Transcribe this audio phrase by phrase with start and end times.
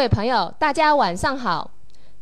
[0.00, 1.70] 各位朋友，大家晚上好。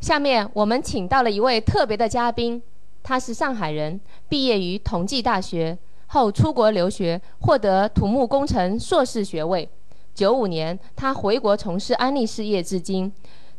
[0.01, 2.61] 下面我们请到了一位特别的嘉宾，
[3.01, 3.97] 他是上海人，
[4.27, 9.69] 毕业于同济大学后出国留学，获得土木工程硕士学位。
[10.13, 13.09] 九五年，他回国从事安利事业，至今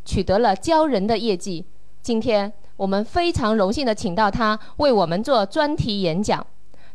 [0.04, 1.64] 取得了骄人的业绩。
[2.02, 6.46] 今天我们非常荣幸的请到他为我们做专题演讲。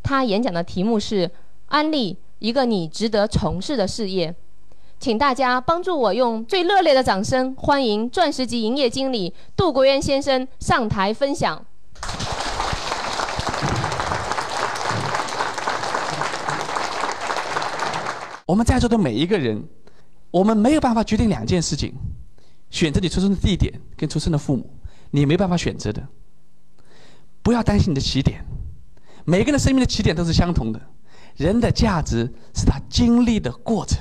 [0.03, 1.27] 他演讲的题目是
[1.69, 4.35] “安利一个你值得从事的事业”。
[5.05, 11.63] 请大家帮助我用最热烈的掌声欢迎钻石级营业经理杜国渊先生上台分享。
[18.47, 19.63] 我们在座的每一个人，
[20.31, 21.93] 我们没有办法决定两件事情：
[22.71, 24.67] 选择你出生的地点跟出生的父母，
[25.11, 26.01] 你没办法选择的。
[27.43, 28.43] 不要担心你的起点，
[29.23, 30.81] 每个人生命的起点都是相同的。
[31.35, 33.99] 人的价值是他经历的过程。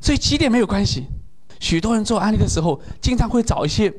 [0.00, 1.06] 所以起点没有关系。
[1.58, 3.92] 许多人做安利的时候，经常会找一些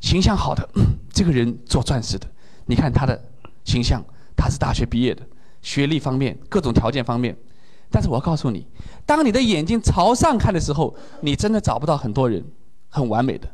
[0.00, 0.68] 形象好的，
[1.12, 2.26] 这个人做钻石的。
[2.66, 3.20] 你看他的
[3.64, 4.02] 形象，
[4.36, 5.26] 他是大学毕业的，
[5.60, 7.36] 学历方面各种条件方面。
[7.90, 8.66] 但是我告诉你，
[9.04, 12.44] 当你的眼睛朝上看的时候，你真的找不到很多人
[12.88, 13.50] 很完美的。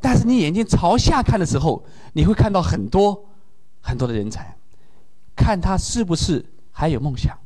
[0.00, 3.26] 但是你眼睛朝下看的时候，你会看到很多
[3.80, 4.56] 很多的人才。
[5.34, 7.36] 看他是不是还有梦想，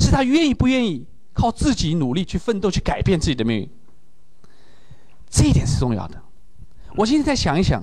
[0.00, 1.06] 是他愿意不愿意。
[1.36, 3.70] 靠自己努力去奋斗，去改变自己的命运，
[5.28, 6.20] 这一点是重要的。
[6.96, 7.82] 我现在再想一想，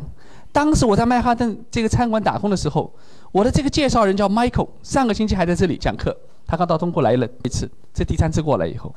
[0.52, 2.92] 当时我在曼哈顿这个餐馆打工的时候，
[3.32, 6.18] 我的这个介绍人叫 Michael，上个星期还在这里讲课。
[6.48, 8.94] 他刚到中国来了一次，这第三次过来以后，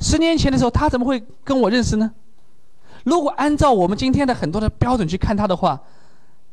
[0.00, 2.12] 十年前的时候他怎么会跟我认识呢？
[3.04, 5.80] 如果按照我们今天的很多的标准去看他的话，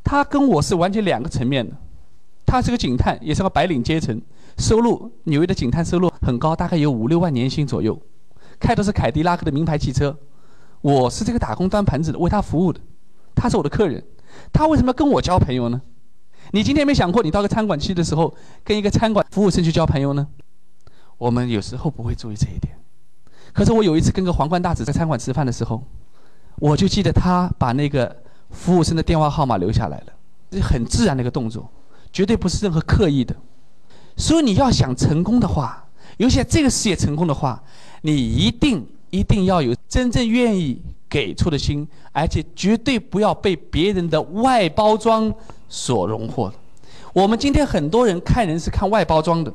[0.04, 1.76] 他跟我是完全两个层面的。
[2.46, 4.22] 他是个警探，也是个白领阶层，
[4.58, 8.00] 收入纽约的警探收入很高，大概有五六万年薪左右，
[8.60, 10.18] 开的是凯迪拉克的名牌汽车。
[10.82, 12.80] 我是这个打工端盘子的，为他服务的，
[13.36, 14.04] 他是我的客人，
[14.52, 15.82] 他为什么要跟我交朋友呢？
[16.52, 20.28] 你今天没想过，你到个餐馆去的时候，跟一个餐馆服务生去交朋友呢？
[21.18, 22.76] 我们有时候不会注意这一点。
[23.54, 25.84] 可是我有一次跟个皇冠大使在餐馆吃饭的时候，
[26.58, 30.14] 我就记得他把那个服务生的电话号码留下来了，
[30.50, 31.70] 这很自然的一个动作。
[32.12, 33.36] 绝对不是任何刻意的，
[34.22, 35.84] 所以你要想成功的话，
[36.18, 37.60] 尤其在这个事业成功的话，
[38.04, 45.34] 你一定一定要有真正愿意给出的心，而且绝对不要被别人的外包装
[45.68, 46.54] 所荣获。
[47.14, 49.52] 我们今天很多人看人是看外包装的，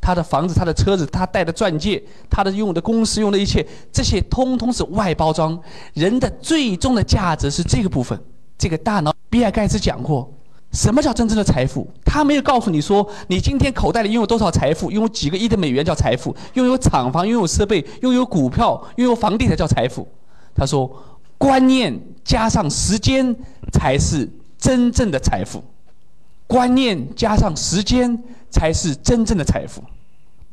[0.00, 5.60] 他的房子、他的车子、他戴的钻戒、他的用的公司用的一切，这些通通是外包装。
[5.92, 8.18] 人的最终的价值是这个部分。
[8.56, 10.32] 这个大脑，比尔盖茨讲过。
[10.74, 11.86] 什么叫真正的财富？
[12.04, 20.06] 他没有告诉你说，你今天口袋里拥有多少财富，拥有几个亿的美元叫财富，拥有厂房、拥有设备、拥有股票、拥有房地产叫财富。
[20.52, 20.90] 他说，
[21.38, 23.34] 观念加上时间
[23.72, 25.62] 才是真正的财富，
[26.48, 28.20] 观念加上时间
[28.50, 29.80] 才是真正的财富。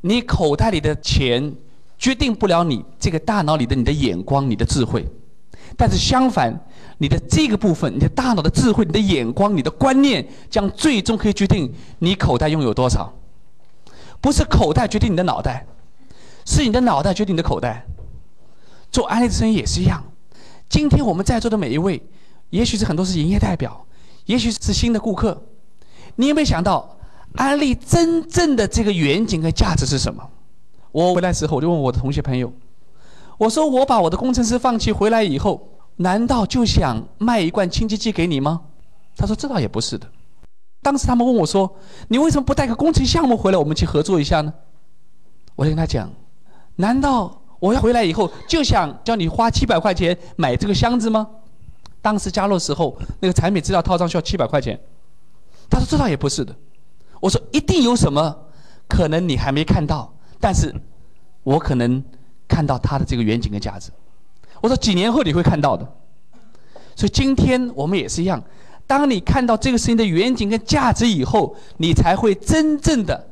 [0.01, 1.51] 你口袋里的钱
[1.97, 5.03] 决定不了你这个大脑里的你的眼光、你的智慧。
[5.77, 6.53] 但是相反，
[7.01, 13.11] 你的这个部分，你的大脑的智慧、你的眼光、你的观念，将最终可以决定你口袋拥有多少。
[14.21, 15.65] 不是口袋决定你的脑袋，
[16.45, 17.83] 是你的脑袋决定你的口袋。
[18.91, 20.03] 做安利的生意也是一样。
[20.69, 21.99] 今天我们在座的每一位，
[22.51, 23.83] 也许是很多是营业代表，
[24.27, 25.41] 也许是新的顾客。
[26.17, 26.97] 你有没有想到，
[27.33, 30.23] 安利真正的这个远景和价值是什么？
[30.91, 32.53] 我回来时候，我就问我的同学朋友。
[33.39, 35.67] 我说我把我的工程师放弃回来以后，
[36.01, 38.61] 难道就想卖一罐清洁剂给你吗？
[39.15, 40.07] 他说这倒也不是的。
[40.81, 41.71] 当时他们问我说
[42.09, 44.53] ：“你为什么不带个工程项目回来，我们去合作一下呢？”
[45.55, 46.11] 我就跟他讲
[46.75, 51.27] ：“难道我要回来以后就想叫你花七百块钱买这个箱子吗？”
[52.01, 54.79] 当时加入时候那个产品资料套装需要七百块钱。
[55.69, 56.55] 他说这倒也不是的。
[57.19, 58.35] 我说一定有什么
[58.87, 60.73] 可能你还没看到，但是
[61.43, 62.03] 我可能。
[62.51, 63.89] 看到它的这个远景跟价值，
[64.61, 65.85] 我说几年后你会看到的。
[66.95, 68.41] 所以今天我们也是一样，
[68.85, 73.27] 当你看到这个事情的远景跟价值以后，你才会真正的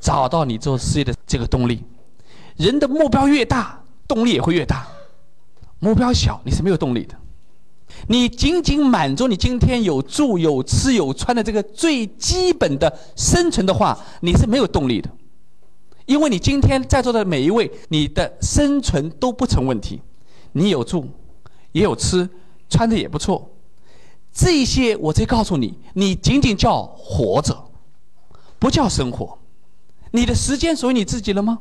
[0.00, 1.82] 找到你做事业的这个动力。
[2.56, 4.86] 人的目标越大，动力也会越大；
[5.78, 7.14] 目标小，你是没有动力的。
[8.08, 15.10] 你仅仅满足你今天有住有吃有穿的这个最基本的生存的话，你是没有动力的。
[16.06, 20.00] 因为你今天在座的每一位，你的生存都不成问题，
[20.56, 21.06] 你有住，
[21.72, 22.26] 也有吃，
[22.70, 23.50] 穿的也不错，
[24.32, 27.54] 这些我再告诉你，你仅仅叫活着，
[28.58, 29.38] 不叫生活。
[30.12, 31.58] 你的时间属于你自己了吗？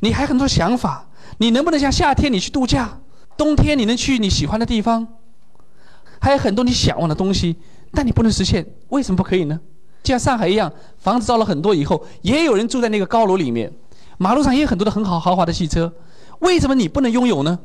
[0.00, 3.00] 你还很多想法，你能不能像夏天你去度假，
[3.34, 5.08] 冬天你能去你喜欢的地方，
[6.20, 7.56] 还有很多你向往的东西，
[7.92, 9.58] 但你不能实现，为什么不可以呢？
[10.02, 13.72] 就像上海一样，房子造了很多以后，也有人住在那个高楼里面，
[14.18, 15.90] 马路上也有很多的很好豪华的汽车，
[16.40, 17.58] 为什么你不能拥有呢？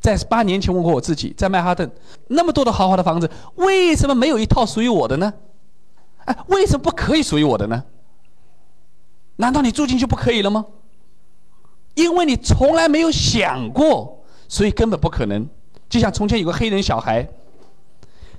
[0.00, 1.88] 在八年前问过我自己，在曼哈顿
[2.26, 5.32] 那么多的豪华的房子，为什么没有一套属于我的呢？
[6.24, 7.84] 哎，为什么不可以属于我的呢？
[9.36, 10.66] 难道你住进去不可以了吗？
[11.94, 15.48] 因为你从来没有想过，所以根本不可能。
[15.88, 17.28] 就像从前有个黑人小孩，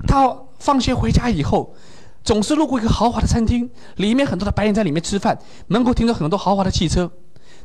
[0.07, 1.73] 他放学回家以后，
[2.23, 5.37] 总是路过一个豪华的餐厅，里面很多的白人在里面吃饭，
[5.67, 7.09] 门口停着很多豪华的汽车。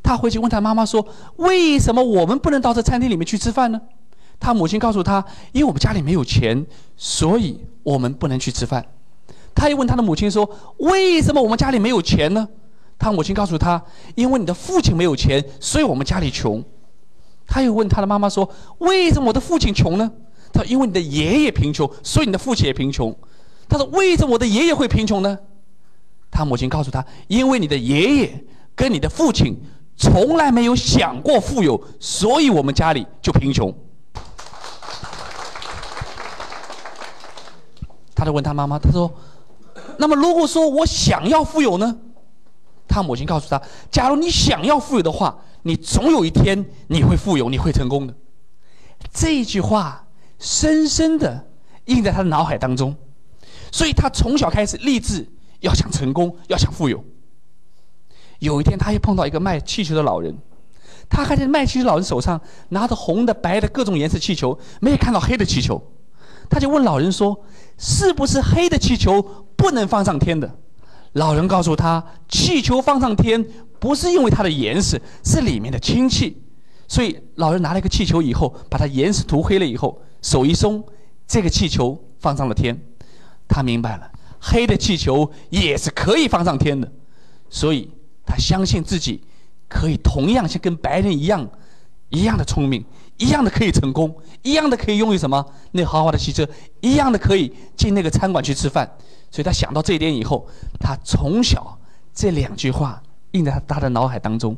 [0.02, 1.06] 他回去问他妈妈说
[1.36, 3.80] ：“为什么我们不能到这餐厅里面去吃饭呢？”
[4.40, 6.64] 他母亲告诉他：“因为我们家里没有钱，
[6.96, 8.84] 所以我们不能去吃饭。”
[9.54, 10.48] 他又问他的母亲说
[10.78, 12.48] ：“为什么我们家里没有钱呢？”
[12.98, 13.82] 他母亲告诉他
[14.14, 16.64] ：“因为你的父亲没有钱，所以我们家里穷。”
[17.46, 18.48] 他又问他的妈妈说
[18.78, 20.10] ：“为什么我的父亲穷呢？”
[20.52, 23.14] 他说：“因为你的爷爷贫穷，所以你的父亲也贫穷。”
[23.68, 25.36] 他说：“为什么我的爷爷会贫穷呢？”
[26.30, 28.44] 他母亲告诉他：“因为你的爷爷
[28.74, 29.60] 跟你的父亲
[29.98, 33.74] 从来没有想过富有，所以我们家里就贫穷。”
[38.14, 39.12] 他就问他妈妈：“他说，
[39.96, 41.98] 那么如果说我想要富有呢？”
[42.88, 43.60] 他母亲告诉他
[43.92, 48.14] ：“假如你想要富有的话，你总有一天你会富有，你会成功的。”
[49.12, 50.06] 这句话
[50.38, 51.46] 深深的
[51.84, 52.96] 印在他的脑海当中，
[53.70, 55.28] 所以他从小开始立志
[55.60, 57.04] 要想成功，要想富有。
[58.38, 60.36] 有一天，他又碰到一个卖气球的老人，
[61.08, 65.80] 他看见卖气球老人手上拿着红的、白的各种颜色气球，没有看到黑的气球，
[66.48, 67.38] 他就问老人说
[67.78, 69.20] ：“是不是黑的气球
[69.56, 70.58] 不能放上天的？”
[71.14, 73.44] 老人告诉他：“气球放上天
[73.80, 76.42] 不是因为它的颜色，是里面的氢气。”
[76.86, 80.84] 所以老人拿了一个气球以后，把它颜色涂黑了以后，手一松，
[81.26, 82.78] 这个气球放上了天。
[83.48, 86.90] 他明白了，黑的气球也是可以放上天的，
[87.48, 87.90] 所以
[88.28, 89.24] 他相信自己
[89.66, 91.48] 可以同样像跟白人一样，
[92.10, 92.84] 一样的聪明，
[93.16, 96.46] 一样的可以成功，一样的可以拥有什么那豪华的汽车，
[96.82, 98.86] 一样的可以进那个餐馆去吃饭。
[99.30, 100.46] 所以他想到这一点以后，
[100.78, 101.78] 他从小
[102.14, 103.02] 这两句话
[103.32, 104.56] 印在他他的脑海当中。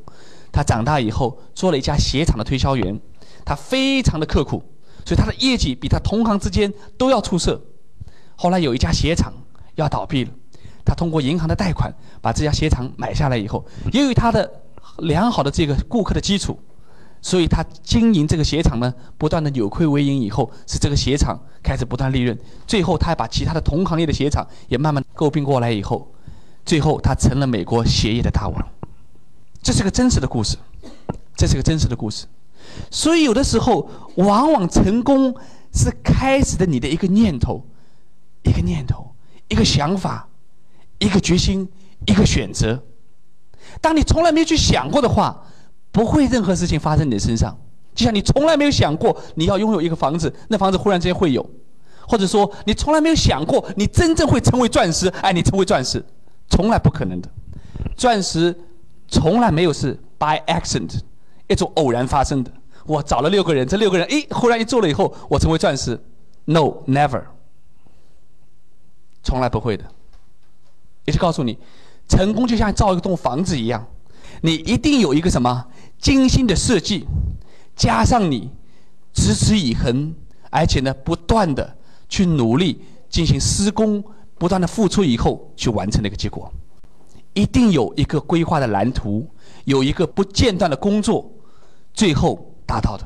[0.53, 3.01] 他长大以后做了一家鞋厂的推销员，
[3.45, 4.61] 他非常的刻苦，
[5.07, 7.63] 所以他的业绩比他同行之间都要出色。
[8.35, 9.33] 后来有一家鞋厂
[9.77, 10.31] 要倒闭了，
[10.91, 14.51] 他通过银行的贷款把这家鞋厂买下来以后，由于他的
[14.99, 16.59] 良好的这个顾客的基础，
[17.23, 22.37] 所以他经营这个鞋厂呢，不断的扭亏为盈以后，使这个鞋厂开始不断利润。
[22.67, 26.13] 最后他还把其他的同行业的鞋厂也慢慢购并过来以后，
[26.65, 28.69] 最后他成了美国鞋业的大王。
[29.63, 30.57] 这是个真实的故事，
[31.37, 32.27] 这是个真实的故事，
[32.91, 35.33] 所以有的时候，往往成功
[35.73, 37.64] 是开始的你的一个念头，
[38.43, 39.14] 一个念头，
[39.49, 40.26] 一个想法，
[41.00, 41.69] 一个决心，
[42.07, 42.80] 一个选择。
[43.80, 45.45] 当你从来没有去想过的话，
[45.90, 47.59] 不会任何事情发生你的身上。
[47.92, 51.42] 就像你从来没有想过你要拥有一个房子，那房子忽然之间会有；
[52.07, 56.04] 或者说你从来没有想过你真正会成为钻石，哎，你成为钻石，
[56.49, 57.28] 从来不可能的，
[57.97, 58.57] 钻石。
[59.12, 61.00] 从来没有是 by accident，
[61.49, 62.52] 一种偶然发生的。
[62.87, 66.00] 我找了六个人，这六个人，诶，忽然一做了以后，我成为钻石。
[66.45, 67.25] No，never，
[69.25, 69.85] 从来不会的。
[71.04, 71.59] 也是告诉你，
[72.09, 73.87] 成功就像造一栋房子一样，
[74.42, 75.66] 你一定有一个什么
[75.99, 77.07] 精心的设计，
[77.75, 78.50] 加上你
[79.12, 80.14] 持之以恒，
[80.50, 81.76] 而且呢，不断的
[82.09, 84.02] 去努力进行施工，
[84.38, 86.52] 不断的付出以后，去完成那个结果。
[87.33, 89.26] 一定有一个规划的蓝图，
[89.64, 91.30] 有一个不间断的工作，
[91.95, 93.04] 最后达到的，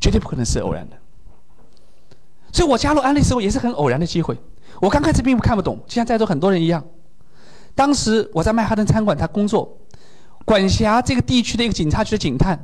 [0.00, 0.96] 绝对不可能是偶然的。
[2.52, 4.34] 所以我加入安利时候也是很偶然的机会。
[4.80, 6.84] 我刚开始并不看不懂，就像在座很多人一样。
[7.74, 9.76] 当时我在曼哈顿餐馆他工作，
[10.44, 12.58] 管辖这个地区的一个警察局的警探，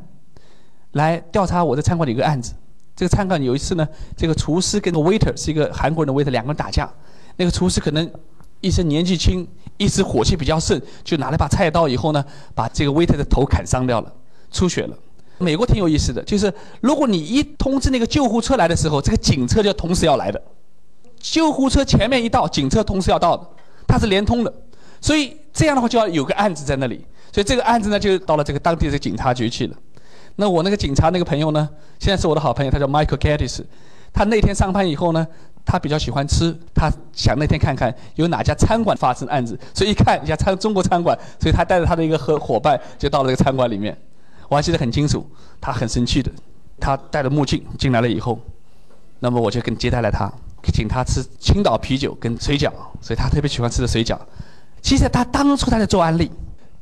[0.93, 2.55] 来调查我在餐馆的一个案子。
[2.95, 6.91] 这个餐馆有一次呢，这个厨师跟个 waiter 是一个韩国人的 waiter，两个人打架，
[7.37, 8.11] 那个厨师可能。
[8.65, 9.45] 一时年纪轻，
[9.77, 14.13] 一时火气比较盛，就拿了把菜刀，以后呢，把这个 waiter 的头砍伤掉了，
[14.53, 14.97] 出血了。
[15.39, 20.41] 美国挺有意思的，就是如果你一通知那个救护车来的时候，这个警车就同时要来的。
[21.23, 23.47] 救护车前面一到，警车同时要到的，
[23.89, 24.53] 它是连通的。
[25.01, 27.03] 所以这样的话就要有个案子在那里，
[27.33, 29.77] 所以这个案子呢就到了这个当地的警察局去了。
[30.37, 31.67] 那我那个警察那个朋友呢，
[31.99, 33.63] 现在是我的好朋友，他叫 Michael Gaddis。
[34.13, 35.27] 他那天上班以后呢。
[35.65, 43.97] 他比较喜欢吃，他想那天看看有哪家餐馆发生案子，所以一看一家餐中国餐馆，所以他带着他的一个合伙伴就到了这个餐馆里面。
[44.49, 45.25] 我还记得很清楚，
[45.61, 46.33] 他很生气的，
[46.81, 48.41] 他戴着墨镜进来了以后，
[49.21, 50.29] 那么我就跟接待了他，
[50.71, 54.19] 请他吃青岛啤酒跟水饺，所以他特别喜欢吃的水饺。
[54.81, 56.31] 其实他当初他在做安利，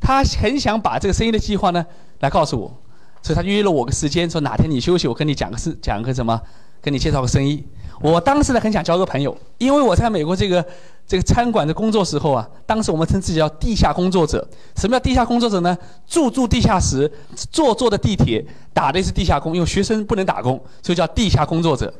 [0.00, 1.84] 他很想把这个生意的计划呢
[2.20, 2.74] 来告诉我，
[3.22, 6.40] 所以他约了我个时间，说哪天你休息，我跟你讲个事，讲个什么，
[6.80, 7.64] 跟你介绍个生意。
[8.02, 10.64] 我当时呢很想交个朋友，因为我在美国这个
[11.06, 14.48] 这个餐馆的工作时候啊，当时我们称自己叫地下工作者。
[14.76, 15.76] 什么叫地下工作者呢？
[16.06, 17.10] 住住地下室，
[17.50, 21.92] 坐坐的地铁，打的是地下工，因为学生不能打工，所以叫地下工作者。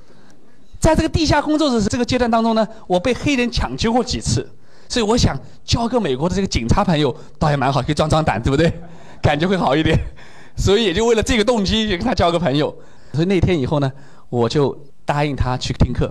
[0.80, 4.50] 在这个地下工作者这个阶段当中呢，我被黑人抢救过几次，
[4.88, 8.72] 所以我想交个美国的这个警察朋友倒也蛮好，可以壮壮胆，对不对？
[9.22, 9.96] 感觉会好一点。
[10.56, 12.74] 所以也就为了这个动机，就跟他交个朋友。
[13.12, 13.92] 所以那天以后呢，
[14.28, 14.76] 我就。
[15.02, 16.08] 答应他去听课，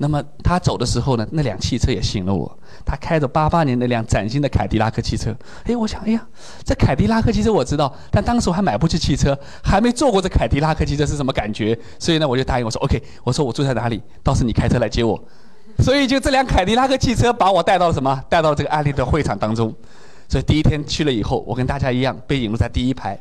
[0.00, 2.58] 那么他走的时候呢，那辆汽车也吸引了我。
[2.86, 5.36] 他开着八八年那辆崭新的凯迪拉克汽车。
[5.64, 6.26] 哎，我想，哎呀，
[6.64, 11.76] 这凯迪拉克汽车我知道，但当时我还买不起汽车，还没坐过这凯迪拉克汽车是什么感觉。
[11.98, 15.20] 所以呢，我就答应我说，OK，我说我住在哪里，到时你开车来接我。
[15.82, 18.22] 所以就这辆凯迪拉克汽车把我带到了什么？
[18.28, 19.74] 带到这个案例的会场当中。
[20.28, 23.18] 所以第一天去了以后，我跟大家一样被引入在第一排，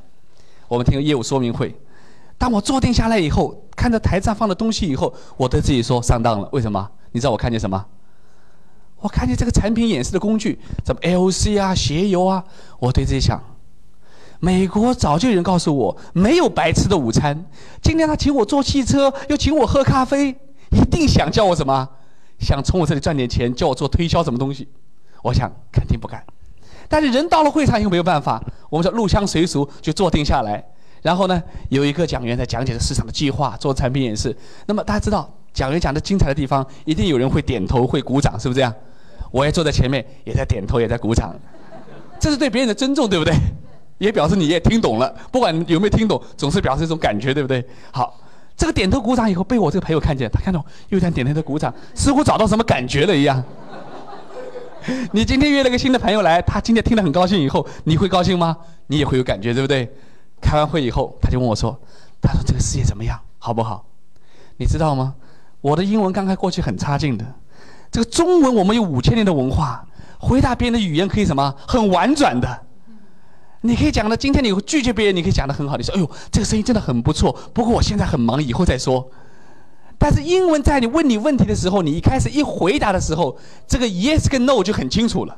[0.67, 1.75] 我们听业务说明会。
[2.37, 6.47] 当我坐定下来以后，看着台上放的东西以后，我对自己说上当了。
[6.51, 6.89] 为什么？
[7.11, 7.83] 你知道我看见什么？
[8.99, 12.43] 我看见这个产品演示的工具，什么 LC 啊、鞋油啊。
[12.79, 13.41] 我对自己想，
[14.39, 17.45] 美国早就有人告诉我，没有白吃的午餐。
[17.81, 20.29] 今天他请我坐汽车，又请我喝咖啡，
[20.71, 21.87] 一定想叫我什么？
[22.39, 24.67] 想从我这里赚点钱，叫我做推销什么东西？
[25.23, 26.23] 我想肯定不敢。
[26.87, 30.63] 但是人到了会场又没有办法，我们说入乡随俗，就坐定下来。
[31.01, 34.35] 然后呢，有一个讲员在讲解着市场的计划，做产品演示。
[34.65, 38.73] 那么大家知道，讲员讲的精彩的地方，一定有人会点头会鼓掌，是不是这样？
[39.31, 41.35] 我也坐在前面，也在点头，也在鼓掌。
[42.19, 43.33] 这是对别人的尊重，对不对？
[43.97, 45.13] 也表示你也听懂了。
[45.31, 47.63] 不管有没有听懂，总是表示一种感觉，对不对？
[47.91, 48.19] 好，
[48.55, 53.43] 这个点头鼓掌以后，被我这个朋友看见，他看到又在点头的鼓掌，似乎找到什么感觉了一样。
[55.11, 58.55] 你今天约了个新的朋友来，他今天听得很高兴，以后你会高兴吗？
[58.87, 59.91] 你也会有感觉，对不对？
[60.41, 61.77] 开完会以后，他就问我说
[62.21, 63.85] ：“他说这个事业怎么样，好不好？
[64.57, 65.15] 你知道吗？
[65.61, 67.25] 我的英文刚开过去很差劲的，
[67.91, 69.85] 这个中文我们有五千年的文化，
[70.19, 72.61] 回答别人的语言可以什么很婉转的。
[73.61, 75.75] 你可以讲的，今天你拒绝别人，你可以讲的很好。
[75.75, 79.09] 你说：哎呦，这个生意真的很不错，不过我现在很忙，以后再说。
[79.97, 83.35] 但是英文在你问你问题的时候，你一开始一回答的时候，
[83.67, 85.35] 这个 yes 跟 no 就很清楚了，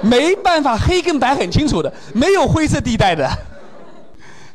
[0.00, 3.30] 没办法，黑跟白很清楚的，没有灰色地带的。”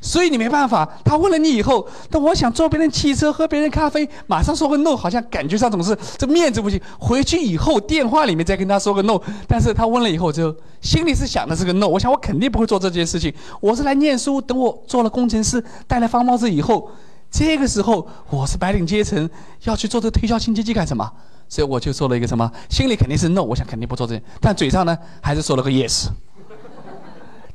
[0.03, 6.81] 所以你没办法，他问了你以后，但我想坐别人汽车喝别人咖啡，马上说个 no，好像感觉上总是这面子不行。
[6.97, 11.87] 回去以后电话里面再跟他说个 no，但是他问了以后就心里是想的是个 no。
[11.87, 16.89] 我想我肯定不会做这件事情，我是来念书，等我做了工程师，戴了方帽子以后，
[17.29, 19.29] 这个时候我是白领阶层，
[19.65, 21.07] 要去做这个推销新经济干什么？
[21.47, 26.07] 所以我就做了一个什么，心里肯定是 no，我想肯定不做这件，但嘴上呢还是说了个 yes。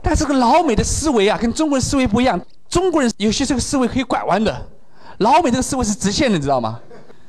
[0.09, 2.41] 但这个老美的思维啊，跟中国人思维不一样。
[2.69, 4.57] 中国人有些这个思维可以拐弯的，
[5.19, 6.79] 老美这个思维是直线的，你知道吗？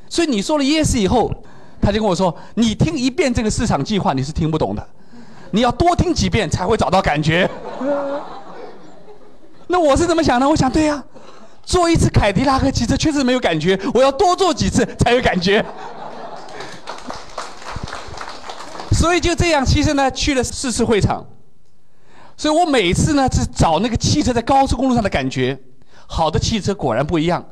[0.08, 1.34] 所以你说了 yes 以后，
[1.82, 4.90] 他就跟我说：“你听一遍这个市场计划，你是听不懂的，
[5.50, 7.50] 你要多听几遍才会找到感觉。”
[9.66, 10.48] 那我是怎么想的？
[10.48, 11.04] 我想，对呀，
[11.64, 15.66] 坐一次凯迪拉克汽车确实没有感觉，我要多坐几次才有感觉。
[18.94, 21.26] 所以就这样，其实呢，去了四次会场。
[22.38, 25.60] 所以我每次呢是找那个汽车在高速公路上的感觉，
[26.06, 27.44] 好的汽车果然不一样，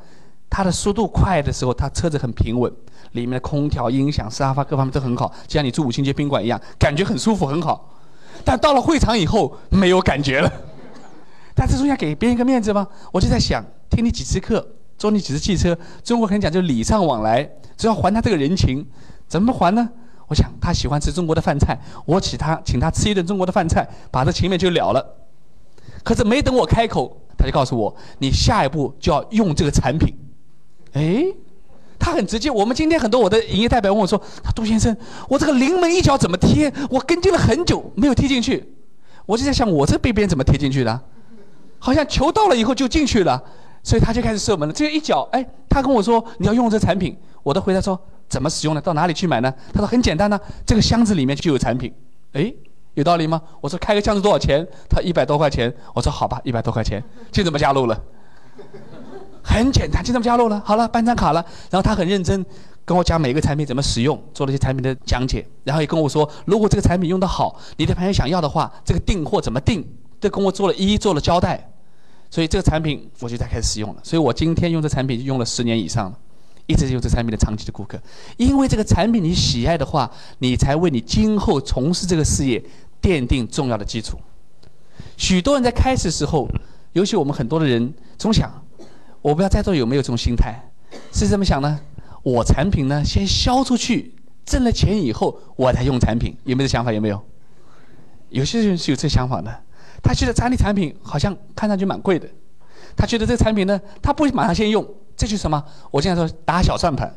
[0.50, 2.72] 它的速度快的时候，它车子很平稳，
[3.13, 7.92] 里面的空调、音响、沙发各方面都很好，就像你住五星级宾馆一样，感觉很舒服很好。
[8.44, 10.51] 但到了会场以后没有感觉了。
[11.56, 12.88] 但是总要给别人一个面子吗？
[13.12, 14.65] 我就在想，听你几次课，
[15.00, 18.86] 坐你几次汽车，中国很讲究礼尚往来，只要还他这个人情，
[19.27, 19.89] 怎么还呢？
[20.27, 25.05] 我想他喜欢吃中国的饭菜，我请他请他吃一顿中国的饭菜，把这情面就了了。
[26.03, 30.15] 可是没等我开口，他就告诉我：“你下一步就要用这个产品。”
[30.94, 31.25] 哎，
[32.00, 32.50] 他很直接。
[32.50, 34.20] 我们今天很多我的营业代表问我说
[34.55, 34.96] ：“杜先生，
[35.29, 36.72] 我这个临门一脚怎么踢？
[36.89, 38.74] 我跟进了很久没有踢进去。”
[39.27, 41.01] 我就在想，我这被别人怎么踢进去的？
[41.77, 43.44] 好像球到了以后就进去了，
[43.84, 44.74] 所以他就开始射门了。
[44.74, 48.00] 这一脚，哎，他跟我说：“你要用这产品。”我的回答说。
[48.27, 48.82] 怎么使用呢？
[48.82, 49.53] 到哪里去买呢？
[49.74, 51.94] 他说很简单呢，这个箱子里面就有产品。
[52.34, 52.53] 哎，
[52.96, 53.41] 有道理吗？
[53.62, 54.67] 我说开个箱子多少钱？
[54.89, 55.74] 他一百多块钱。
[55.94, 58.01] 我说好吧，一百多块钱就这么加入了。
[59.44, 60.62] 很简单，就这么加入了。
[60.65, 61.46] 好了，办张卡了。
[61.70, 62.44] 然后他很认真
[62.84, 65.46] 跟我讲每个产品怎么使用，做了一些产品的讲解。
[65.63, 69.86] 然后也跟我说，如果这个产品用得好，你的朋友想要的话，这个订货怎么订，
[70.20, 71.72] 都跟我做了一一做了交代。
[72.32, 74.01] 所以这个产品我就在开始使用了。
[74.03, 76.17] 所以我今天用这产品用了十年以上了，
[76.67, 78.00] 一直用这产品的长期的顾客。
[78.38, 82.63] 因为这个产品你喜爱的话，你才为你今后从事这个事业
[83.01, 84.19] 奠定重要的基础。
[85.17, 86.48] 许多人在开始时候，
[86.93, 88.51] 尤其我们很多的人总想，
[89.22, 90.60] 我不知道在座有没有这种心态，
[91.13, 91.79] 是这么想呢？
[92.24, 96.91] 我产品呢先销出去，挣了钱以后我才用产品，有没有这想法？
[96.91, 97.22] 有没有？
[98.29, 99.63] 有些人是有这想法的，
[100.01, 102.27] 他觉得咱的产品好像看上去蛮贵的，
[102.98, 105.63] 他觉得这个产品呢，他不会马上先用，这就是什么？
[105.91, 107.13] 我经常说打小算盘，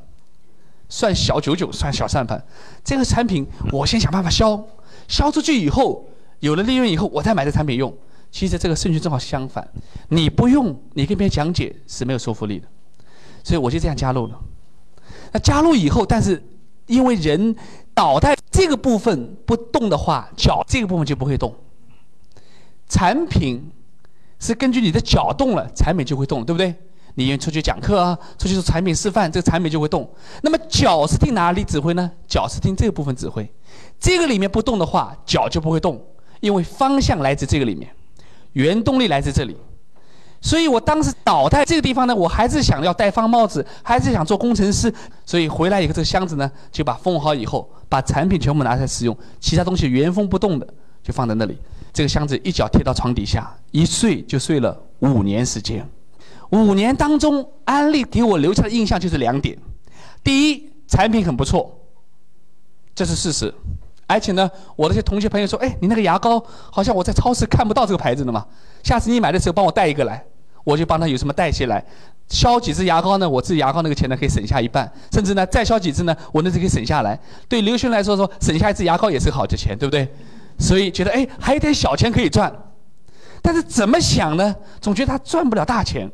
[0.89, 2.43] 算小九九，算小算盘。
[2.85, 4.63] 这个产品我先想办法销，
[5.09, 6.09] 销出去以后
[6.41, 7.93] 有了利润以后，我再买这产品用。
[8.31, 9.67] 其实这个顺序正好相反，
[10.09, 12.69] 你不用，你跟别人讲解是没有说服力的。
[13.43, 14.39] 所以我就这样加入了。
[15.33, 16.43] 那加入以后，但是
[16.87, 17.57] 因为人
[17.95, 21.55] 脑袋这个部分不动的话，脚这个部分就不会动。
[22.87, 23.71] 产品
[24.39, 26.75] 是根据你的脚动了，产品就会动，对不对？
[27.27, 30.09] 你出去讲课啊，出去做产品示范，这个产品就会动。
[30.41, 32.09] 那么脚是听哪里指挥呢？
[32.29, 33.51] 脚是听这个部分指挥。
[33.99, 36.01] 这个里面不动的话，脚就不会动，
[36.39, 37.91] 因为方向来自这个里面，
[38.53, 39.57] 原动力来自这里。
[40.41, 44.93] 所以我当时脑袋这个地方呢，我还是想要戴方帽子，还是想做工程师。
[45.27, 50.69] 所以回来以后，这个箱子呢就把封好以后，把产品全部拿出来使用，其他东西原封不动的
[51.03, 51.59] 就放在那里。
[51.93, 55.85] 这个箱子一脚贴到床底下，一睡就睡了五年时间。
[56.51, 59.59] 五年当中，安利给我留下的印象就是两点：
[60.25, 61.79] 第一，产品很不错，
[62.95, 63.53] 这是事实。
[64.07, 68.47] 而且呢，我那些同学朋友说：“哎，你那个牙膏好像我在超市看不到这个牌子的嘛，
[68.83, 70.25] 下次你买的时候帮我带一个来，
[70.65, 71.85] 我就帮他有什么带些来，
[72.31, 73.29] 削几支牙膏呢？
[73.29, 77.21] 我自己牙膏那个钱呢可以省下一半，甚至呢再削几支呢，我那是可以省下来。
[77.51, 80.09] 对刘轩来说说省下一支牙膏也是好的钱，对不对？
[80.59, 82.51] 所以觉得哎还有点小钱可以赚，
[83.43, 84.57] 但是怎么想呢？
[84.81, 86.11] 总觉得他赚不了大钱，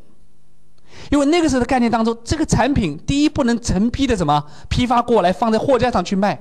[1.10, 6.40] 因为那个时候的概念当中，这个产品第一不能成批的什么批发过来放在货架上去卖。”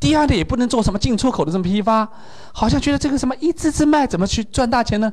[0.00, 2.08] 第二呢，也不能做什么进出口的这么批发，
[2.52, 5.12] 好像觉得这个什么一支支卖怎么去赚大钱呢？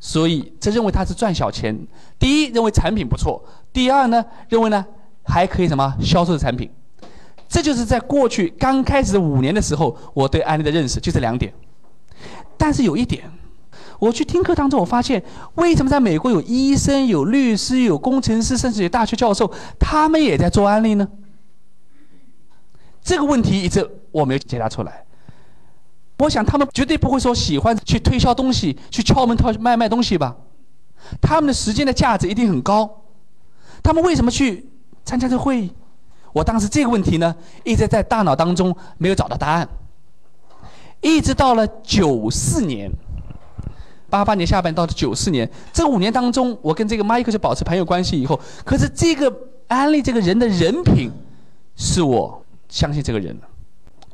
[0.00, 1.78] 所以这认为他是赚小钱。
[2.18, 3.40] 第一认为产品不错，
[3.72, 4.84] 第二呢认为呢
[5.22, 6.68] 还可以什么销售的产品。
[7.48, 11.52] 这就是在过去刚开始五年的时候，我对安利的认识就这两点。
[12.56, 13.30] 但是有一点，
[13.98, 15.22] 我去听课当中，我发现
[15.54, 21.08] 为什么在美国有医生、有律师、有工程师，甚至有大学教授，他们也在做安利呢？
[23.02, 25.04] 这个问题一直我没有解答出来。
[26.18, 30.36] 我想他们绝对不会说喜欢去推销东西、去敲门套卖卖东西吧？
[31.20, 33.02] 他们的时间的价值一定很高。
[33.82, 34.68] 他们为什么去
[35.04, 35.72] 参加这会议？
[36.32, 39.68] 我当时这个问题呢，一直在大脑当中没有找到答案。
[41.00, 42.90] 一直到了九四年，
[44.10, 49.32] 八八年下半到九四年，这五年当中，我跟这个迈克就保持朋友关系以后，可是这个
[49.68, 51.10] 安利这个人的人品，
[51.76, 52.42] 是我。
[52.68, 53.42] 相信这个人了。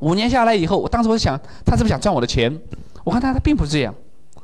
[0.00, 2.54] 五年下来以后，我当时我想，他是不是想赚我的钱？
[3.02, 3.94] 我看他他并不是这样，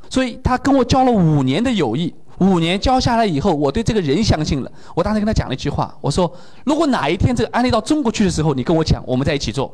[0.09, 2.11] 所以他跟我交了五年的友谊。
[2.39, 4.71] 五年交下来以后，我对这个人相信了。
[4.95, 6.29] 我当时跟他讲了一句话，我说：
[6.65, 9.71] 如果哪一天这个安利到中国去的时候，你跟我讲，我们在一起做。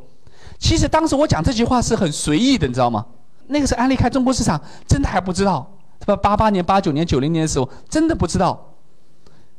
[0.59, 3.05] 其实当时我讲这句话是很随意的，你知道吗？
[3.47, 6.15] 那个时候安利开中国市场，真的还不知道，是吧？
[6.15, 8.73] 八八年、八九年、九零年的时候，真的不知道。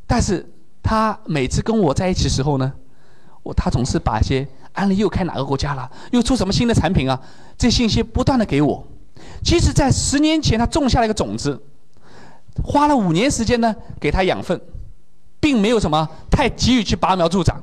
[0.07, 0.49] 但是
[0.83, 2.73] 他每次跟我在一起时候呢，
[3.43, 4.47] 我他总是把一些。
[4.77, 5.91] 安利又开哪个国家了？
[6.11, 7.19] 又出什么新的产品啊？
[7.57, 8.87] 这信息不断的给我。
[9.43, 11.59] 即使，在十年前，他种下了一个种子，
[12.63, 14.61] 花了五年时间呢，给他养分，
[15.41, 17.59] 并没有什么太急于去拔苗助长，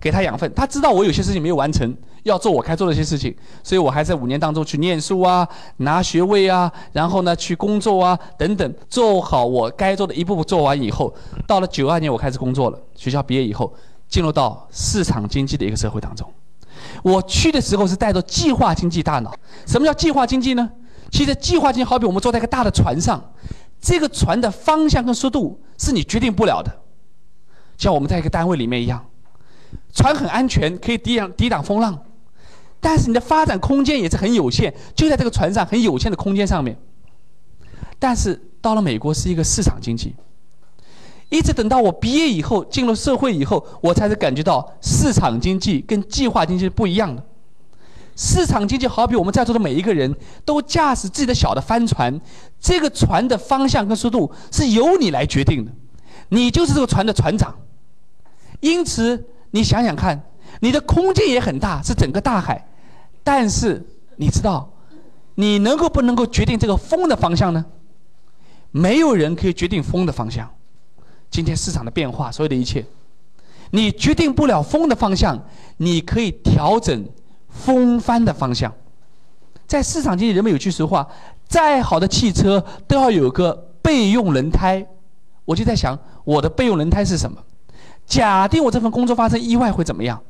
[0.00, 0.50] 给他养分。
[0.54, 5.46] 他知道我有些事情没有完成，要做我该做的一些事情，所以我还在五年当中去念书啊，
[5.78, 11.14] 拿学位啊，然后呢去工作啊，等等，做好我该做的一步步做完以后，
[11.46, 13.72] 到了九二年我开始工作了，学校毕业以后。
[14.10, 16.28] 进入到市场经济的一个社会当中，
[17.04, 19.32] 我去的时候是带着计划经济大脑。
[19.68, 20.68] 什么叫计划经济呢？
[21.12, 23.22] 其实计划经济好比我们坐在一个大的船上，
[23.80, 26.76] 这个船的方向跟速度是你决定不了的，
[27.78, 29.00] 像我们在一个单位里面一样，
[29.94, 31.96] 船很安全，可以抵挡抵挡风浪，
[32.80, 36.76] 但是你的发展空间也是很有限，就在这个船上很有限的空间上面。
[37.98, 40.14] 但是到了美国是一个市场经济。
[41.28, 47.22] 一直等到我毕业以后，进入社会以后，我才是感觉到市场经济跟计划经济是不一样的。
[48.16, 50.12] 市场经济好比我们在座的每一个人
[50.44, 52.20] 都驾驶自己的小的帆船，
[52.58, 55.70] 这个船的方向跟速度是由你来决定的，
[56.30, 57.54] 你就是这个船的船长。
[58.58, 60.20] 因此，你想想看，
[60.60, 62.66] 你的空间也很大，是整个大海，
[63.32, 63.80] 但是
[64.16, 64.68] 你知道，
[65.36, 67.64] 你能够不能够决定这个风的方向呢？
[68.72, 70.50] 没有人可以决定风的方向。
[71.30, 72.84] 今天市场的变化，所有的一切，
[73.70, 75.40] 你决定不了风的方向，
[75.76, 77.04] 你可以调整
[77.48, 78.74] 风帆的方向。
[79.64, 81.06] 在市场经济，人们有句俗话：
[81.46, 84.84] 再好的汽车都要有个备用轮胎。
[85.44, 87.40] 我就在想，我的备用轮胎是什么？
[88.04, 90.20] 假定我这份工作发生意外会怎么样？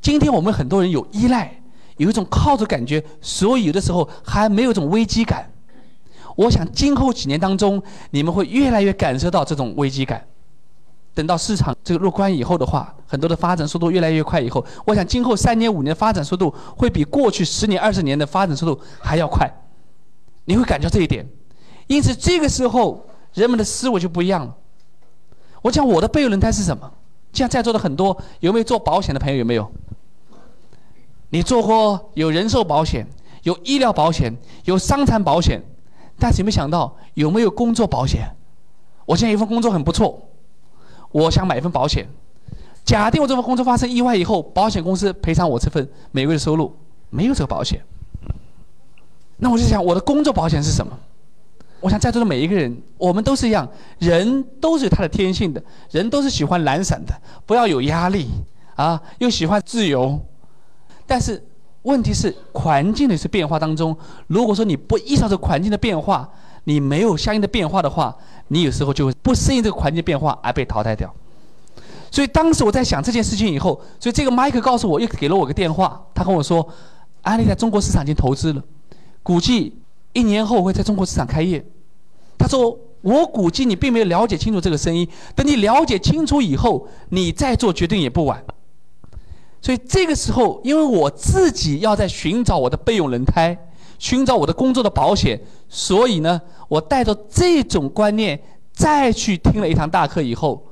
[0.00, 1.52] 今天我们很多人有依赖，
[1.98, 5.50] 有一种靠着感觉，所以有的时候还没有一种危机感。
[6.36, 10.24] 我想今后几年当中，你们会越来越感受到这种危机感。
[11.12, 19.50] 等到市场这个入关以后的话，很多的发展速度越来越快以后，我想今后三年五年的发展速度会比过去十年二十年的发展速度还要快。
[20.46, 21.28] 你会感觉这一点，
[21.88, 24.56] 因此这个时候人们的思维就不一样了。
[25.60, 26.90] 我讲我的备用轮胎是什么？
[27.32, 29.70] 像在座的很多有没有做保险的朋友有没有？
[31.30, 33.06] 你做过有人寿保险、
[33.44, 35.62] 有医疗保险、有伤残保险，
[36.18, 38.28] 但是有没想到有没有工作保险？
[39.06, 40.20] 我现在一份工作很不错，
[41.10, 42.08] 我想买一份保险。
[42.84, 46.74] 假定我这份工作发生意外以后，保险公司赔偿我这份每个月的收入，
[47.10, 47.80] 没有这个保险。
[49.36, 50.98] 那我就想我的工作保险是什么？
[51.80, 57.14] 我想在座的每一个人，我们都是一样，人都是有他的天性的，人都是喜欢懒散的，
[57.46, 58.28] 不要有压力
[58.74, 60.20] 啊，又喜欢自由。
[61.10, 61.42] 但是
[61.82, 63.96] 问题是，环境的是变化当中，
[64.28, 66.30] 如果说你不意识到这环境的变化，
[66.62, 71.12] 你没有相应的变化的话，你有时候就会不适应这个环境变化而被淘汰掉。
[72.12, 76.64] 所以当时我在想这件事情以后，所以这个麦克告诉我，又给了我个电话，他跟我说，
[77.22, 78.62] 安利在中国市场已经投资了，
[79.24, 79.74] 估计。
[80.12, 81.64] 一年后会在中国市场开业，
[82.36, 88.44] 他说：“我估计你并没有了解清楚这个生意，等你了解清楚以后，你再做决定也不晚。”
[89.62, 93.56] 所以这个时候，因为我自己要在寻找我的备用轮胎，
[93.98, 98.40] 寻找我的工作的保险，所以呢，我带着这种观念
[98.72, 100.64] 再去听了一堂大课以后，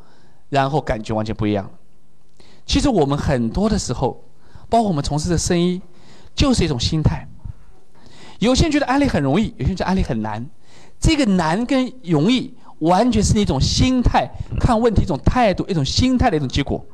[0.49, 1.71] 然后感觉完全不一样。
[2.65, 4.25] 其实我们很多的时候，
[4.69, 5.81] 包括我们从事的生意，
[6.35, 7.27] 就是一种心态。
[8.39, 10.49] 有些人觉得安利很容易，有些人觉得安利很难。
[10.99, 16.85] 这个难跟容易，完全是一种心态，看问题一种态度，一种心态的一种结果。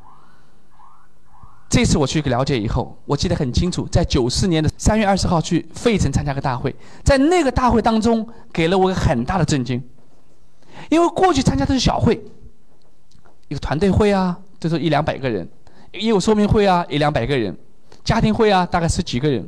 [1.75, 9.83] 这次我去了解以后，我记得很清楚，在九四年的三月二十号去费城参加个大会，在那个大会当中，给了我很大的震惊。
[10.87, 12.23] 因为过去参加的是小会，
[13.49, 15.45] 一个团队会啊，就是一两百个人；
[15.91, 17.53] 业务说明会啊，一两百个人；
[18.05, 19.45] 家庭会啊，大概十几个人。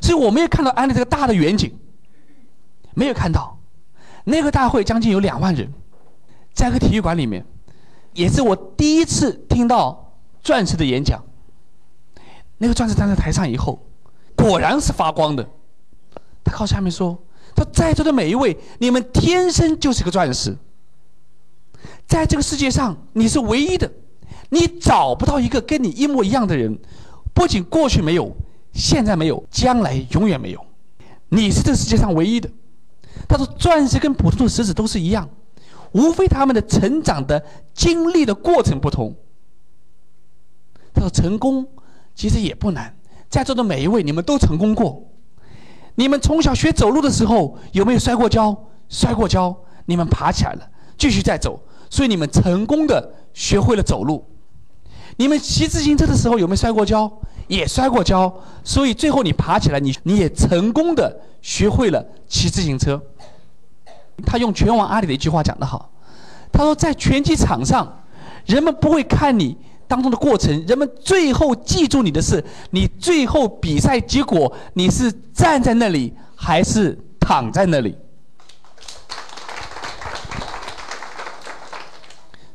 [0.00, 1.70] 所以我没有看到安利这个大的远景，
[2.94, 3.58] 没有看到
[4.24, 5.70] 那个大会将近有两万人，
[6.54, 7.44] 在一个体育馆里面，
[8.14, 11.22] 也是我第一次听到钻石的演讲。
[12.62, 13.82] 那个钻石站在台上以后，
[14.36, 15.48] 果然是发光的。
[16.44, 17.18] 他靠下面说
[17.56, 20.54] ：“他在座的每一位，你们天生就是个钻石，
[22.06, 23.90] 在这个世界上你是唯一的，
[24.50, 26.78] 你找不到一个跟你一模一样的人，
[27.32, 28.30] 不仅过去没有。”
[28.72, 30.64] 现在没有，将来永远没有。
[31.30, 32.48] 你是这世界上唯一的。
[33.26, 35.28] 他说：“钻石跟普通的石子都是一样，
[35.92, 37.42] 无非他们的成长的
[37.74, 39.16] 经历的过程不同。”
[40.94, 41.66] 他说：“成功
[42.20, 42.94] 其实也不难，
[43.30, 45.02] 在座的每一位，你们都成功过。
[45.94, 48.54] 你们从小学走路的时候有没有摔过跤？
[48.90, 49.56] 摔过跤，
[49.86, 54.22] 你们爬起来了，继续再走，所以你们成功的学会了走路。
[55.16, 57.10] 你们骑自行车的时候有没有摔过跤？”
[57.48, 58.30] 也摔过跤，
[58.62, 63.00] 所以最后你爬起来，你你也成功的学会了骑自行车。
[64.26, 65.90] 他用拳王阿里的一句话讲得好，
[66.52, 68.04] 他说在拳击场上，
[68.44, 69.56] 人们不会看你
[69.90, 77.96] 当中的过程，人们最后记住你的是你最后比赛结果，你是站在那里还是躺在那里。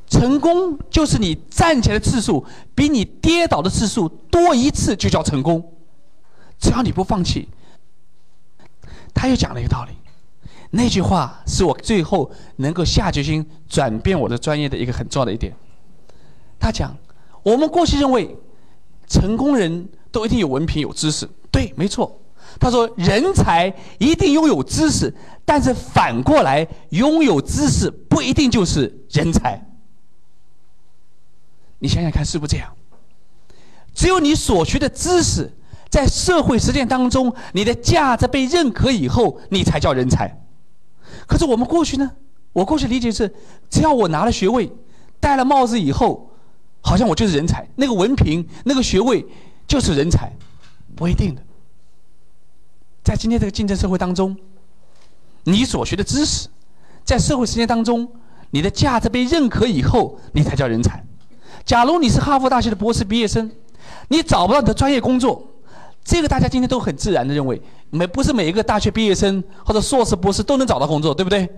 [0.08, 5.62] 成功就是你站起来的次数比你跌倒的次数多一次就叫成功，
[6.58, 7.50] 只要你不放弃。
[9.14, 9.92] 他又讲了一个道理，
[10.72, 15.54] 那句话是我最后能够下决心转变我的专业的一个很重要的一点。
[16.58, 16.96] 他讲，
[17.46, 18.36] 我们过去认为
[19.08, 22.20] 成功人都一定有文凭有知识，对，没错。
[22.60, 25.14] 他说，人才一定拥有知识，
[25.46, 29.64] 但是反过来，拥有知识不一定就是人才。
[31.78, 32.74] 你想想看，是不是这样？
[33.94, 35.52] 只有你所学的知识，
[35.92, 40.42] 在社会实践当中，你的价值被认可以后，你才叫人才。
[41.28, 42.12] 可是我们过去呢？
[42.54, 43.32] 我过去理解是，
[43.70, 44.72] 只要我拿了学位，
[45.20, 46.32] 戴了帽子以后，
[46.86, 47.68] 好像我就是人才。
[47.76, 49.26] 那个文凭、那个学位
[49.68, 50.32] 就是人才，
[50.96, 51.42] 不一定的。
[53.04, 54.38] 在今天这个竞争社会当中，
[55.44, 56.48] 你所学的知识
[57.04, 58.08] 在社会实践当中，
[58.52, 61.04] 你的价值被认可以后，你才叫人才。
[61.66, 63.52] 假如你是哈佛大学的博士毕业生，
[64.10, 65.44] 你找不到你的专业工作，
[66.04, 71.50] 这个大家今天都很自然的认为，每不是每一个大学毕业生或者硕士博士都能找到工作，对不对？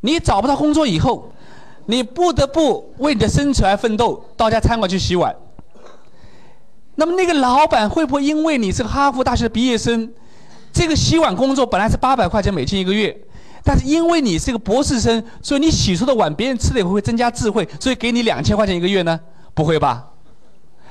[0.00, 1.30] 你找不到工作以后，
[1.90, 5.34] 你不得不为你的生存而奋斗，到家餐馆去洗碗。
[6.96, 10.12] 那么那个老板会不会因为你是个哈佛大学的毕业生，
[10.70, 13.16] 这个洗碗工作本来是八百块钱美金一个月，
[13.64, 19.18] 但是因为你是个博士生，所以你洗出的碗别人吃了以后会增加智慧，所以给你两千块钱一个月呢？
[19.54, 20.10] 不会吧？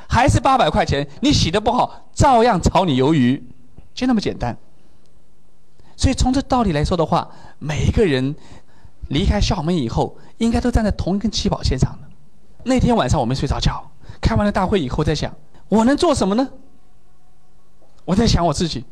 [0.09, 3.43] 还是八百块钱，你洗的不好，照样炒你鱿鱼，
[3.93, 4.57] 就那么简单。
[5.95, 7.27] 所以从这道理来说的话，
[7.59, 8.35] 每一个人
[9.09, 12.07] 离开校门以后，应该都站在同一根起跑线上的。
[12.63, 13.83] 那天晚上我没睡着觉，
[14.19, 15.33] 开完了大会以后在想。
[15.69, 16.47] 我能做什么呢？
[18.05, 18.85] 我在想我自己，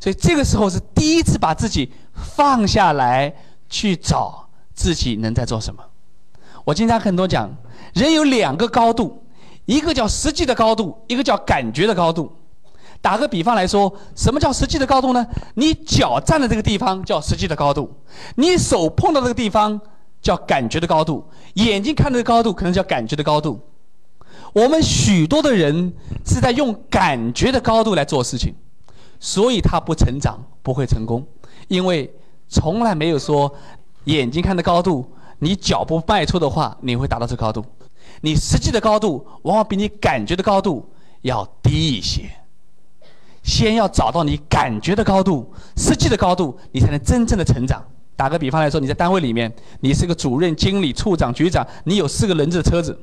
[0.00, 3.34] 所以这个时候是第一次把自己放下来
[3.68, 5.84] 去找自己能在做什么。
[6.64, 7.54] 我经常很多讲，
[7.92, 9.22] 人有两个高度，
[9.66, 12.34] 一个叫实际的高度，一个叫感觉的高度。
[13.02, 15.26] 打个比方来说，什么叫实际的高度呢？
[15.54, 17.90] 你脚站的这个地方叫实际的高度，
[18.36, 19.80] 你手碰到这个地方
[20.20, 23.58] 叫感觉的高度，眼睛看到的高度可能叫感觉的高度。
[24.52, 25.92] 我们许多的人
[26.26, 28.54] 是在用感觉的高度来做事情，
[29.18, 31.26] 所以他不成长，不会成功，
[31.68, 32.12] 因为
[32.48, 33.50] 从来没有说
[34.04, 37.64] 眼睛看的高度，你脚步迈出的话，你会达到这高度。
[38.20, 40.86] 你实际的高度往往比你感觉的高度
[41.22, 42.30] 要低一些。
[43.50, 47.84] 先要找到你感觉的高度，实际的高度，你才能真正的成长。
[48.16, 52.96] 打个比方来说，你在单位里面，你是个主任、经理、处长、局长，你有四个轮子的车子。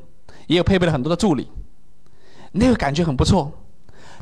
[0.48, 1.46] 也有配备了很多的助理，
[2.54, 3.52] 那个感觉很不错。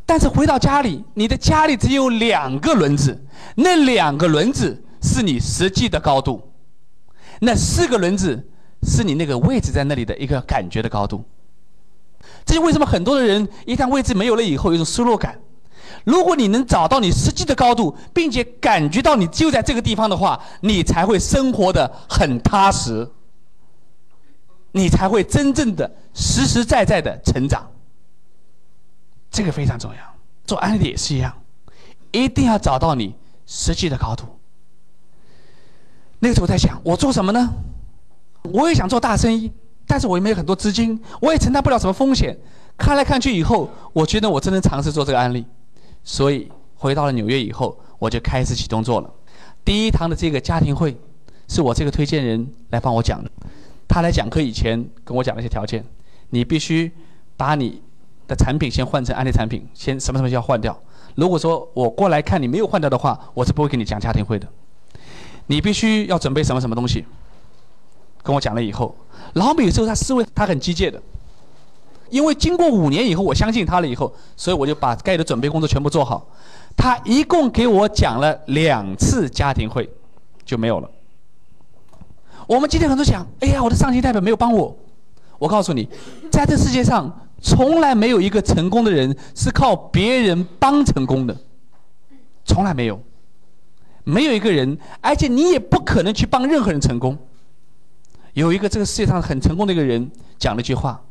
[0.04, 3.16] 但是回到家里，你的家里只有两个轮子，
[3.54, 6.42] 那两个轮子是你实际的高度，
[7.40, 8.44] 那四个轮子
[8.82, 11.24] 是你那个位置在那里的一个感觉的高度。
[12.44, 15.38] 这就为什么很多的人一旦位置没有了以后，有一种失落感。
[16.06, 23.10] 如果你能找到你实际的高度，并且感觉到你就在这个地方的话，你才会生活的很踏实。
[24.70, 27.66] 你才会真正的实实在在的成长，
[29.30, 29.98] 这个非常重要。
[30.44, 31.34] 做安利也是一样，
[32.12, 33.14] 一定要找到你
[33.46, 34.26] 实际的高度。
[36.18, 37.50] 那个时候我在想，我做什么呢？
[38.42, 39.50] 我也想做大生意，
[39.86, 42.38] 但是我也没有很多资金，我也承担不了什么风险。
[42.76, 45.46] 看来看去以后，我觉得我真能尝试做这个案例，
[46.06, 49.10] 所以回到了纽约以后，我就开始启动做了。
[49.64, 50.96] 第一堂的这个家庭会，
[51.48, 53.28] 是我这个推荐人来帮我讲的。
[53.88, 55.84] 他来讲课以前跟我讲了一些条件，
[56.30, 56.92] 你必须
[57.36, 57.82] 把你
[58.28, 60.78] 的产品先换成安利产品，先什么什么要换掉。
[61.16, 64.46] 如果说我过来看你没有换掉的话，我是不会跟你讲家庭会的。
[65.48, 67.04] 你必须要准备什么什么东西，
[68.22, 68.94] 跟我讲了以后，
[69.34, 71.02] 老美有时候他思维他很机械的，
[72.10, 76.26] 因为经过五年以后，我相信他了以后，所以我就把该的准备工作全部做好。
[76.76, 79.88] 他一共给我讲了两次家庭会，
[80.44, 80.90] 就没有了。
[82.46, 84.76] 我们今天很多讲，哎呀，我的上级代表没有帮我。
[85.38, 85.88] 我告诉你，
[86.30, 91.36] 在这世界上，从来没有一个成功的人是靠别人帮成功的，
[92.44, 93.00] 从来没有，
[94.04, 97.18] 没有一个人，而且你也不可能去帮任何人成功。
[98.34, 101.02] 有一个这个世界上很成功的一个人讲了一句话，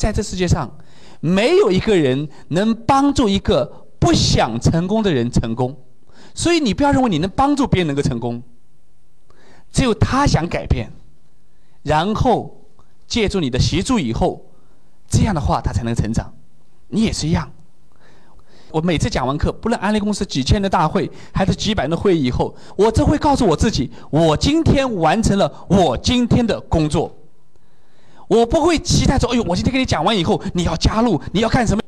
[0.00, 0.78] 在这世界上，
[1.20, 5.76] 没有一个人能帮助一个不想成功的人成功，
[6.34, 8.42] 所以你不要认为你能帮助别人能够成功。
[9.70, 10.90] 只有他想改变，
[11.82, 12.64] 然后
[13.06, 14.42] 借助你的协助以后，
[15.06, 16.32] 这样的话他才能成长。
[16.88, 17.52] 你也是一样。
[18.70, 27.14] 我每次讲完课，不论安利公司几千的大会，还是几百的会议以后，我都会告诉我自己：我今天完成了我今天的工作。
[28.30, 31.82] 我不会期待说：“哎呦，我今天跟你讲完以后，你要加入，你要干什么？”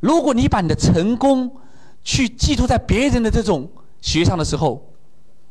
[0.00, 1.48] 如果你把你的成功
[2.02, 4.92] 去寄托在别人的这种学上的时候，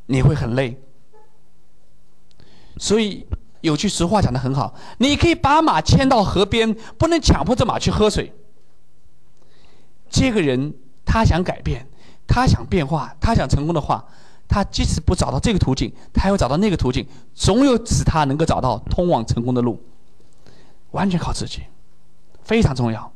[0.06, 0.78] 你会很累。
[2.78, 3.26] 所以
[3.62, 8.34] 有句实话讲得很好，你可以把马牵到河边，不能强迫这马去喝水。
[10.10, 10.74] 这个人
[11.06, 11.88] 他想改变，
[12.28, 14.04] 他想变化，他想成功的话，
[14.50, 19.82] 他即使不找到这个途径，他要找到那个途径，总有使他能够找到通往成功的路。
[20.94, 21.62] 完全靠自己，
[22.42, 23.12] 非常重要。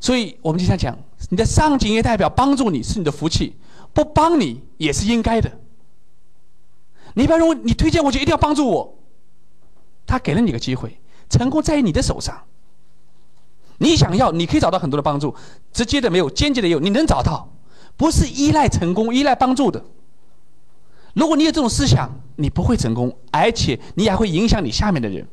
[0.00, 0.96] 所以我们经常讲，
[1.28, 3.56] 你的上级也代表帮助你是你的福气，
[3.92, 5.50] 不帮你也是应该的。
[7.14, 8.96] 你不要认为你推荐我就一定要帮助我，
[10.06, 12.40] 他给了你个机会，成功在于你的手上。
[13.78, 15.34] 你想要，你可以找到很多的帮助，
[15.72, 17.48] 直接的没有，间接的也有，你能找到，
[17.96, 19.82] 不是依赖成功、依赖帮助的。
[21.14, 25.26] 如果你有这种思想，你不会成功，而且你还会影响你下面的人。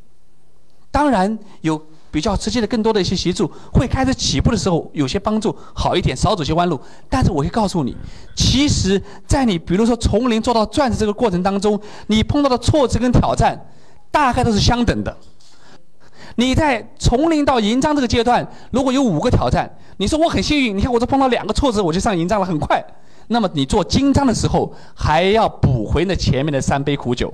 [0.95, 1.77] 当然有
[2.09, 6.79] 比较直接的、更多的一些协助，会开始起步的时候有些帮助好一点，少走些弯路。
[7.09, 7.93] 但是我可以告诉你，
[8.33, 11.77] 其实，在你比如说从零做到钻石这个过程当中，
[12.07, 13.59] 你碰到的挫折跟挑战，
[14.09, 15.13] 大概都是相等的。
[16.37, 22.81] 你在从零到银章这个阶段，如果有五个挑战，你说我很幸运，你看我这碰到两个挫折，我就上银章了，很快。
[23.27, 27.33] 那么你做金章的时候，还要补回那前面的三杯苦酒，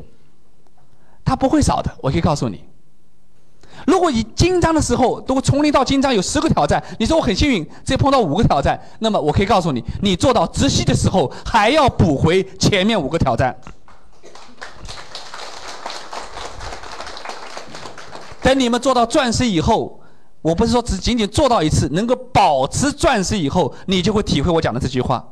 [1.23, 1.91] 它不会少的。
[2.01, 2.63] 我可以告诉你，
[3.87, 13.55] 如果你金章的时候，如果从零到金章有十个挑战，你说我很幸运，只碰到五个挑战，那么我可以告诉你，你做到直系的时候，还要补回前面五个挑战。
[18.41, 20.01] 等你们做到钻石以后，
[20.41, 25.23] 我不是说只仅仅做到一次，能够保持钻石以后，你就会体会我讲的这句话。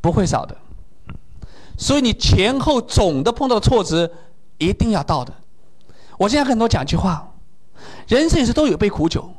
[0.00, 0.54] 不会少的，
[1.78, 4.10] 所以你前后总的碰到的挫折
[4.58, 5.32] 一定要到的。
[6.18, 7.32] 我现在很多讲句话，
[8.06, 9.32] 人生也是都有杯苦酒，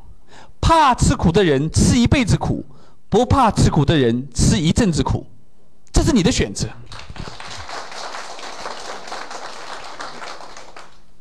[0.59, 2.65] 怕吃苦的人吃一辈子苦，
[3.09, 5.25] 不怕吃苦的人吃一阵子苦，
[5.91, 6.67] 这是你的选择。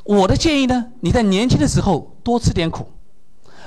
[0.02, 2.90] 我的建议呢，你在年轻的时候多吃点苦，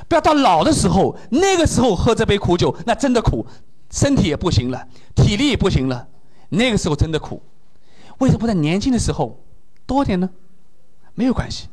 [0.08, 3.45] 不要到老的时候，那个时候喝这杯苦酒，那真的苦。
[3.89, 6.06] 身体也不行了，体力也不行了，
[6.50, 7.41] 那个时候真的苦。
[8.17, 9.41] 为什么不在年轻的时候
[9.86, 10.30] 多点呢？
[11.15, 11.69] 没有关系。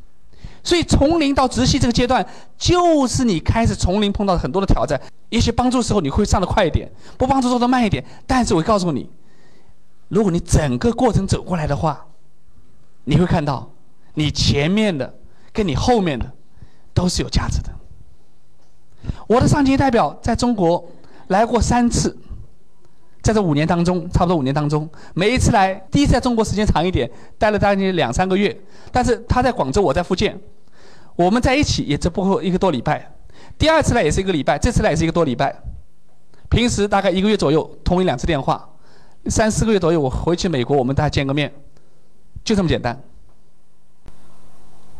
[0.64, 2.26] 所以从零到直系这个阶段，
[2.58, 5.00] 就是你开始从零碰到很多的挑战。
[5.28, 8.04] 也许帮助的时候你会上的快一点，不帮助做的慢一点。
[8.26, 9.08] 但是我告诉你，
[10.08, 12.04] 如果你整个过程走过来的话，
[13.04, 13.70] 你会看到
[14.14, 15.14] 你前面的
[15.52, 16.32] 跟你后面的
[16.92, 17.70] 都是有价值的。
[19.28, 20.84] 我的上级代表在中国。
[21.28, 22.14] 来过三次，
[23.22, 28.54] 在这五年当中，差不多五年当中，每一次来，第一次在中国时间长一点，待了将近两三个月。
[28.92, 30.38] 但是他在广州，我在福建，
[31.16, 33.10] 我们在一起也只不过一个多礼拜。
[33.58, 35.54] 第二次来也是一个礼拜，这次来也是一个多礼拜。
[36.48, 38.68] 平时大概一个月左右通一两次电话，
[39.26, 41.52] 三四个月左右我回去美国，我们大家见个面，
[42.44, 43.00] 就这么简单。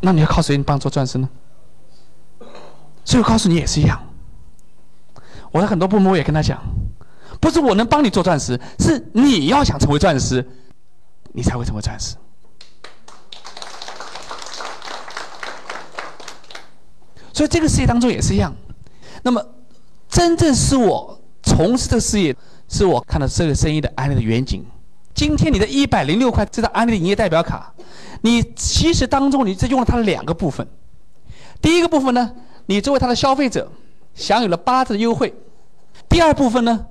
[0.00, 1.28] 那你要靠谁帮做钻石呢？
[3.04, 4.00] 所以我告诉你也是一样。
[5.50, 6.60] 我的很多部门我也跟他讲，
[7.40, 10.46] 不是我能帮你做钻石，是你要想成为钻石，
[11.32, 12.16] 你才会成为钻石。
[17.34, 18.54] 所以这个事业当中也是一样。
[19.22, 19.44] 那么，
[20.08, 22.34] 真正是我从事这个事业，
[22.68, 24.64] 是我看到这个生意的安利的远景。
[25.12, 27.72] 今天你的一百零六块这张安利的营业代表卡，
[28.22, 30.66] 你其实当中你只用了它的两个部分。
[31.60, 32.32] 第一个部分呢，
[32.66, 33.70] 你作为它的消费者，
[34.14, 35.34] 享有了八折优惠。
[36.08, 36.86] 第二部分呢，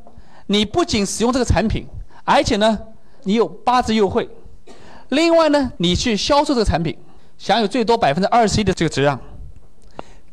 [0.48, 1.86] 你不仅使用这个产品，
[2.26, 2.78] 而且呢，
[3.24, 4.30] 你有八折优惠。
[5.10, 6.98] 另外呢，你去销售这个产品，
[7.38, 9.20] 享有最多百分之二十一的这个折让。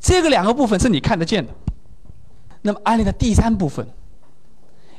[0.00, 1.52] 这个两个部分是你看得见的。
[2.62, 3.86] 那么，安利的第三部分，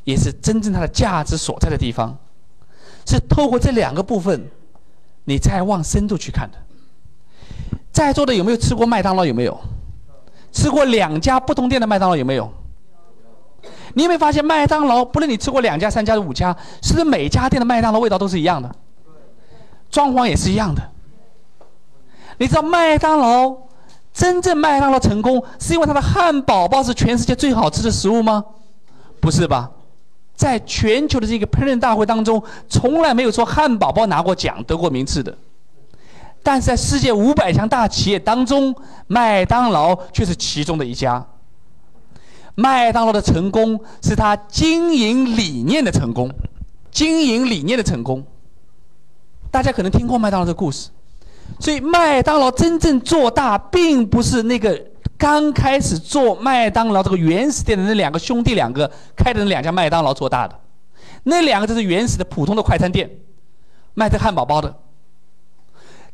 [0.03, 2.17] 也是真正它的价值所在的地方，
[3.05, 4.49] 是透过这两个部分，
[5.25, 6.57] 你再往深度去看的。
[7.91, 9.25] 在座的有没有吃过麦当劳？
[9.25, 9.59] 有没有？
[10.51, 12.15] 吃过两家不同店的麦当劳？
[12.15, 12.51] 有没有？
[13.93, 18.73] 你有没有发现，麦当劳不论你吃过两家、三家、五家，是不是每家店的麦当劳味道都是一样的？
[19.89, 20.81] 装潢也是一样的。
[22.37, 23.55] 你知道麦当劳
[24.13, 28.43] 真正麦当劳成功，是因为它的汉堡包是全世界最好吃的食物吗？
[29.19, 29.71] 不是吧？
[30.35, 35.37] 在全球的这个烹饪大会当中，从来没有说汉堡包拿过奖、得过名次的。
[36.43, 41.23] 但是在世界五百强大企业当中，麦当劳却是其中的一家。
[42.55, 46.29] 麦当劳的成功是他经营理念的成功，
[46.91, 48.23] 经营理念的成功。
[49.51, 50.89] 大家可能听过麦当劳的故事，
[51.59, 54.79] 所以麦当劳真正做大，并不是那个
[55.17, 60.59] 刚开始做麦当劳这个原始店的那两个兄弟两个开的那两家麦当劳做大的，
[61.23, 63.09] 那两个就是原始的普通的快餐店，
[63.93, 64.75] 卖这汉堡包的。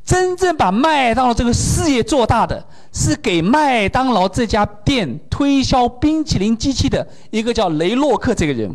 [0.03, 8.73] 真正把麦当劳这个事业做大的，是给麦当劳这家店推销冰淇淋机器的一个叫雷洛克这个人。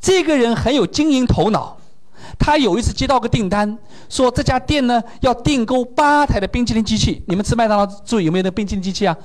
[0.00, 1.76] 这个人很有经营头脑，
[2.38, 3.78] 他有一次接到个订单，
[4.08, 7.22] 说这家店呢要订购八台的冰淇淋机器。
[7.26, 9.16] 你们吃麦当劳注意有没有那冰淇淋机器啊？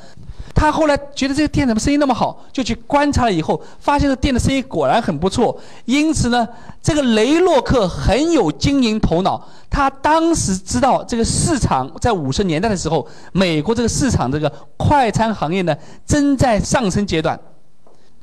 [0.55, 5.57] 他后来觉得这个店怎么生意那么好，就去观察了以后，发现这店的生意果然很不错。
[5.86, 6.47] 因此呢，
[6.82, 9.47] 这个雷洛克很有经营头脑。
[9.70, 17.39] 他当时知道这个市场在五十年代的时候，美国这个市场这个快餐行业呢正在上升阶段。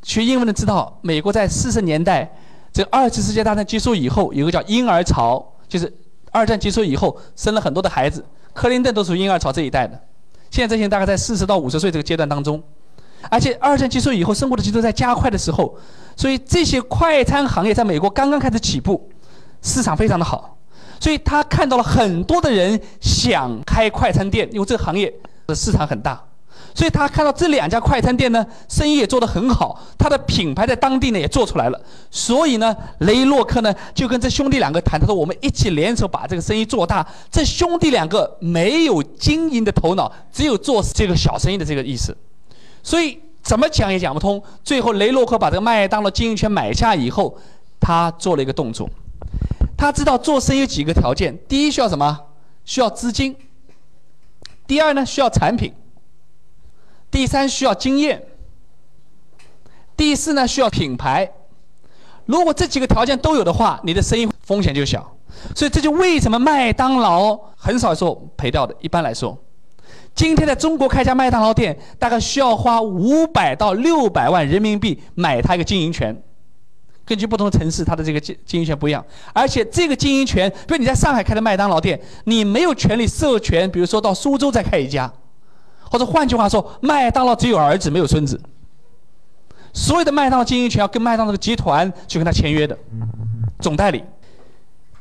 [0.02, 2.30] 学英文的知道，美国在四十年代
[2.76, 5.90] 这二次世界大战结束以后，有个叫婴儿潮，就是
[6.30, 8.22] 二战结束以后生了很多的孩子，
[8.52, 9.98] 克林顿都属于婴儿潮这一代的。
[10.50, 12.62] 现在这些人大概在四十到五十岁这个阶段当中，
[13.30, 15.74] 而且二战结束以后，生活的节奏在加快的时候，
[16.16, 19.08] 所以这些快餐行业在美国刚刚开始起步，
[19.62, 20.58] 市场非常的好，
[21.00, 25.10] 所以他看到了很多的人想开快餐店，因为这个行业
[25.46, 26.22] 的市场很大。
[26.76, 31.80] 所以他看到这两家快餐店呢，生意也做得很好，他的品牌在当地呢也做出来了。
[32.10, 37.04] 所以呢，雷洛克呢就跟这兄弟两个谈，他说我们一起联手把这个生意做大。
[37.30, 42.14] 这兄弟两个没有经营的头脑，只有做这个小生意的这个意思。
[42.82, 44.42] 所以怎么讲也讲不通。
[44.62, 47.38] 最后雷洛克把这个麦当劳经营权买下以后，
[47.80, 48.86] 他做了一个动作。
[49.78, 52.20] 他知道做生意有几个条件：第一需要什么？
[52.66, 53.32] 需要资金；
[54.66, 55.72] 第二呢需要产品。
[57.16, 58.22] 第三需要经验，
[59.96, 61.32] 第四呢需要品牌。
[62.26, 65.16] 如果这几个条件都有的话，你的生意风险就小。
[65.54, 68.76] 所以这就为什么麦当劳很少说赔掉的。
[68.82, 69.34] 一般来说，
[70.14, 76.14] 今天在中国开家麦当劳店，大概需要花五百到六百万人民币买它一个经营权。
[77.06, 79.02] 根据不同城市，它的这个经经营权不一样。
[79.32, 85.10] 而且这个经营权，比如你在上海开的麦当劳店，你没有权利授权，比如说到苏州再开一家。
[85.90, 88.40] 或者换句话说，麦当劳只有儿子没有孙子，
[89.72, 92.76] 所有的麦当劳经营权要跟麦当劳的集团去跟他签约的
[93.60, 94.02] 总代理。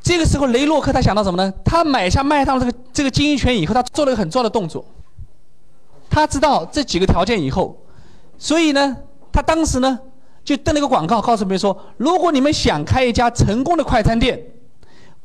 [0.02, 1.52] 这个时候，雷洛克他想到什么呢？
[1.64, 4.84] 他买下麦当劳这个这个经营权以后，他做了一个很重要的动作。
[6.08, 7.76] 他知道这几个条件以后，
[8.38, 8.96] 所以呢，
[9.32, 9.98] 他当时呢
[10.44, 14.40] 就登了一个广告，告诉别人说：如果你们想开一家成功的快餐店，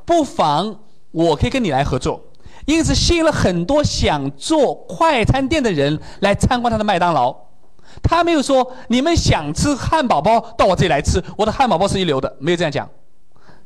[0.04, 0.76] 不妨
[1.12, 2.20] 我可以跟你来合作。
[2.66, 7.36] 因此，吸引了很多想做快餐店的人来参观他的麦当劳。
[8.02, 12.88] 他没有说你们想吃汉堡包到我这里来吃，我的汉堡包是一流的，没有这样讲。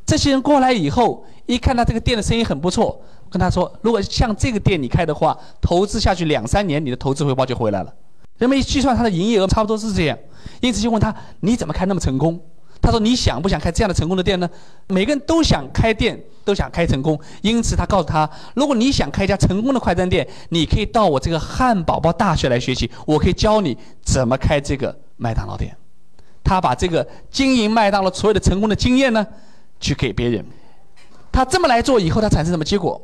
[0.06, 7.94] 这些人过来以后，一看到这个店的生意很不错，跟他说：如果像这个店你开的话，投资下去两三年，你的投资回报就回来了。
[8.38, 10.18] 人们一计算他的营业额，差不多是这样。
[10.62, 12.40] 因此就问他：你怎么开那么成功？
[12.82, 14.48] 他说：“你想不想开这样的成功的店呢？
[14.88, 17.20] 每个人都想开店，都想开成功。
[17.42, 25.76] 因此，他告诉他：如果你想开一家成功的快餐店，你可以到我这个汉堡包大学来学习，我可以教你怎么开这个麦当劳店。
[26.44, 29.26] 他把这个经营麦当劳所有的成功的经验呢，
[29.80, 30.46] 去给别人。
[31.32, 33.02] 他这么来做以后，他产生什么结果？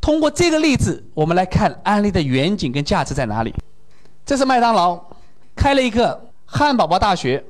[0.00, 3.54] 通过这个例子，我们来看案例的远景跟价值在哪里。
[4.24, 4.98] 这是麦当劳
[5.54, 7.44] 开了一个汉堡包大学。”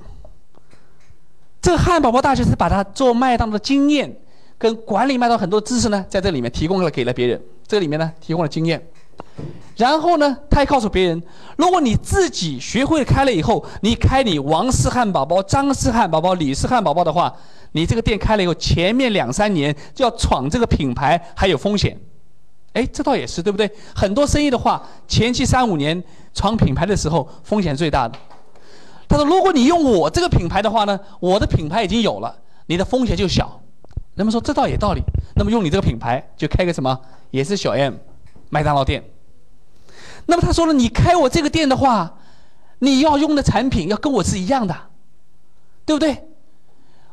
[1.62, 4.14] 这个汉堡包大学是把它做麦当劳的经验
[4.56, 7.40] 跟管理麦当劳很多知识呢，在这里面提供了给了别人。
[7.66, 8.84] 这里面呢提供了经验，
[9.76, 11.22] 然后呢，他还告诉别人，
[11.56, 17.32] 如果你自己学会开了以后，你开你王氏汉堡包、张氏汉堡包、李氏汉堡包的话，
[17.70, 21.96] 你这个店开了以后，前面两三年就要闯这个品牌还有风险。
[22.72, 23.70] 哎，这倒也是，对不对？
[23.94, 26.02] 很多生意的话，前期三五年
[26.34, 28.18] 闯品牌的时候，风险最大的。
[29.10, 32.32] 他说：“如果你用我这个品牌的话呢，我的品牌已经有了，
[32.66, 33.60] 你的风险就小。”
[34.14, 35.02] 人们说这倒也道理。
[35.34, 36.96] 那么用你这个品牌就开个什么，
[37.32, 37.94] 也是小 M，
[38.50, 39.02] 麦当劳店。
[40.26, 42.18] 那么他说了，你开我这个店的话，
[42.78, 44.76] 你要用的产品要跟我是一样的，
[45.84, 46.28] 对不对？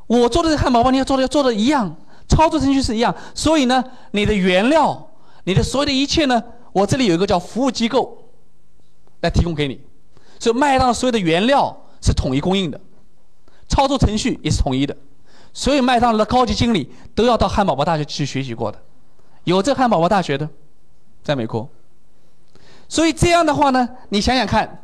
[0.05, 1.95] 我做的汉堡包你要做的要做的一样，
[2.27, 3.15] 操作程序是一样。
[3.33, 5.09] 所以呢，你的原料，
[5.45, 6.43] 你的所有的一切呢，
[6.73, 8.29] 我这里有一个叫服务机构
[9.21, 9.81] 来提供给你。
[10.37, 11.75] 所以麦当劳所有的原料。
[12.01, 12.79] 是统一供应的，
[13.67, 14.95] 操作程序也是统一的，
[15.53, 18.79] 所以麦当劳的高级经理都要到汉堡包大学去学习过的，
[19.43, 20.49] 有这汉堡包大学的，
[21.23, 21.67] 在美国。
[22.89, 24.81] 所以这样的话呢，你想想看，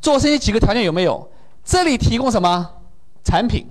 [0.00, 1.28] 做生意几个条件有没有？
[1.64, 2.70] 这里提供什么
[3.24, 3.66] 产品？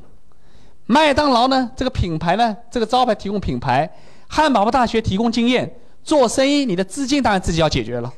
[0.85, 1.71] 麦当劳呢？
[1.75, 2.57] 这个品牌呢？
[2.69, 3.89] 这个招牌提供品牌，
[4.27, 5.73] 汉堡包大学提供经验。
[6.03, 8.11] 做生意，你的资金当然自己要解决了。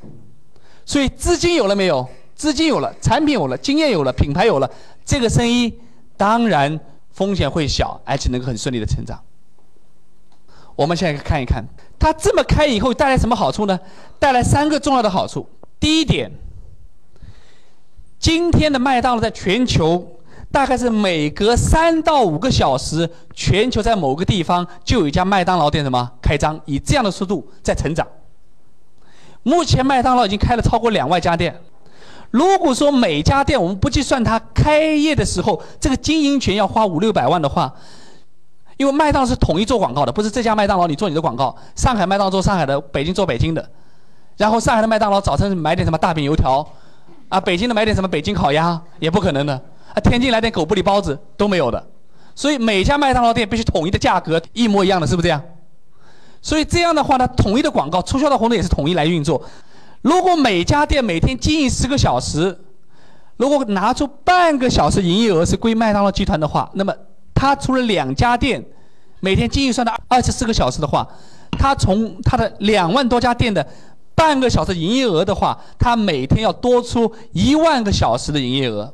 [0.84, 2.08] 所以资金有了没有？
[2.36, 4.70] 资金有了，产品有了，经验有了，品牌有了，
[5.06, 5.74] 这个生意
[6.18, 6.78] 当然
[7.12, 9.18] 风险会小，而且能够很顺利的成长。
[10.76, 11.64] 我们现在看一看，
[11.98, 13.80] 它这么开以后带来什么好处呢？
[14.20, 15.48] 带来三个重要的好处。
[15.80, 16.30] 第一点，
[18.20, 20.06] 今天的麦当劳在全球
[20.52, 28.06] 大概是每隔三到五个小时，全球在某个地方就有一家麦当劳店什么开张，以这样的速度在成长。
[29.44, 31.58] 目前麦当劳已经开了超过两万家店。
[32.36, 37.74] 如果说每家店我们不计算它开业的时候这个经营权要花五六百万的话，
[38.76, 43.66] 因为麦当劳是统一做广告的，不是这家麦当劳你做你的广告，上海麦当劳做上海的，北京做北京的，
[44.36, 46.68] 然后上海的麦当劳早晨买点什么大饼油条，
[47.30, 49.54] 啊，北京的买点什么北京烤鸭，也不可能的，
[49.94, 51.82] 啊，天津来点狗不理包子都没有的，
[52.36, 55.42] 所以每家麦当劳店必须统一的价格，一模一样的，是不是这样？
[56.42, 59.42] 所以这样的话呢，统一的广告、促销的活动也是统一来运作。
[60.06, 62.56] 如果每家店每天经营十个小时，
[63.38, 66.94] 如果拿出半个小时营业额是归麦当劳集团的话，那么
[67.34, 68.64] 他除了两家店
[69.20, 71.08] 每天经营算的二十四个小时的话，
[71.58, 73.68] 他从他的两万多家店的
[74.14, 78.94] 半个小时营业额的话，他每天要多出一万个小时的营业额。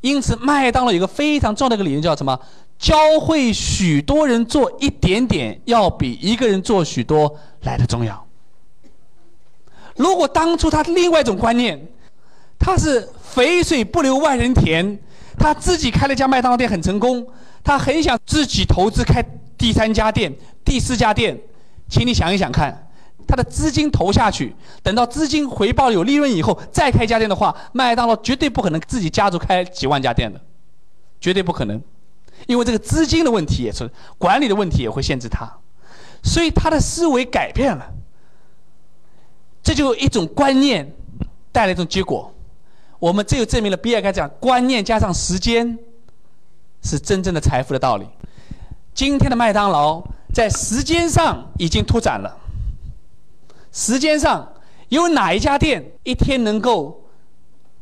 [0.00, 2.36] 因此，麦当劳有个非常重要的一个理念叫什么？
[2.76, 8.25] 教会许多人做一点点，要比一个人做许多来的重要。
[9.96, 11.80] 如果当初他另外一种观念，
[12.58, 14.98] 他是肥水不流外人田，
[15.38, 17.26] 他自己开了家麦当劳店很成功，
[17.64, 19.24] 他很想自己投资开
[19.56, 20.34] 第三家店、
[20.64, 21.38] 第四家店，
[21.88, 22.88] 请你想一想看，
[23.26, 30.40] 他的资金投下去，等到资金回报有利润以后再开家店的话，麦当劳绝对不可能自己家族开几万家店的，
[31.20, 31.82] 绝对不可能。
[32.46, 35.50] 因为这个资金的问题也是管理的问题，也会限制他，
[36.22, 37.92] 所以他的思维改变了。
[39.66, 40.88] 这就一种观念
[41.50, 42.32] 带来一种结果。
[43.00, 45.76] 我们这就证明了比尔盖茨讲观念加上时间
[46.84, 48.06] 是真正的财富的道理。
[48.94, 50.00] 今天的麦当劳
[50.32, 52.32] 在时间上已经拓展了。
[53.72, 54.48] 时间上
[54.88, 57.02] 有哪一家店一天能够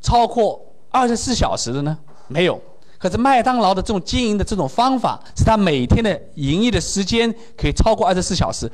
[0.00, 1.98] 超过二十四小时的呢？
[2.28, 2.58] 没有。
[2.96, 8.72] 可是麦当劳的这种经营的这种方法，是他每天的营业的时间可以超过二十四小时。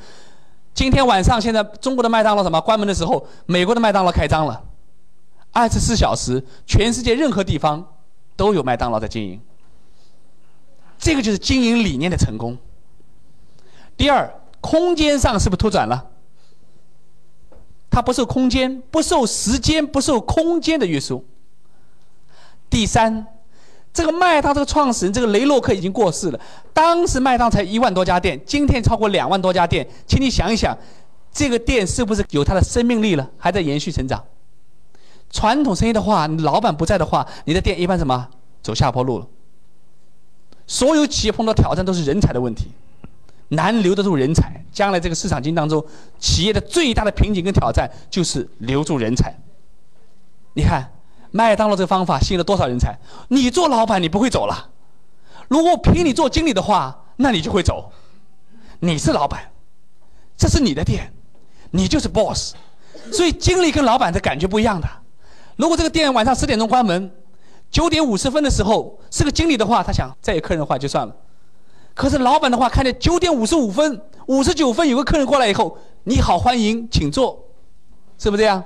[0.72, 4.62] 今天晚上，现在中国的麦当劳什么关门的时候，美国的麦当劳开张了，
[5.52, 7.86] 二十四小时，全世界任何地方
[8.36, 9.40] 都有麦当劳在经营。
[10.98, 12.56] 这个就是经营理念的成功。
[13.96, 16.06] 第二，空间上是不是拓展了？
[17.90, 21.24] 它不受空间、不受时间、不受空间的约束。
[22.70, 23.26] 第三。
[23.93, 26.41] 这个麦当这个创始人这个雷洛克已经过世了。
[26.72, 30.76] 当时麦当才一万多家店，今天超过两万多家店，请你想一想，
[31.32, 34.22] 这个店是不是有它的生命力了，还在延续成长？
[35.28, 38.28] 传统生意的话，老板不在的话，你的店一般什么
[38.62, 39.26] 走下坡路了。
[40.68, 42.70] 所有企业碰到挑战都是人才的问题，
[43.49, 44.64] 难留得住人才。
[44.70, 45.84] 将来这个市场经济当中，
[46.20, 49.34] 企业的最大的瓶颈跟挑战就是留住人才。
[50.53, 50.88] 你看。
[51.31, 52.99] 麦当劳这个方法吸引了多少人才？
[53.28, 54.68] 你做老板，你不会走了。
[55.49, 57.91] 如果凭你做经理的话，那你就会走。
[58.81, 59.51] 你是老板，
[60.37, 61.12] 这是你的店，
[61.70, 62.55] 你就是 boss。
[63.12, 64.89] 所以经理跟老板的感觉不一样的。
[65.57, 67.11] 如果这个店晚上十点钟关门，
[67.70, 71.14] 九点五十分的时候是个经理的话，他想再有客人的话就算了。
[71.95, 77.45] 可是老板的话，看见九点五十五分、五十九分有个客人过来以后，你好，欢迎，请坐，
[78.18, 78.62] 是不是这样？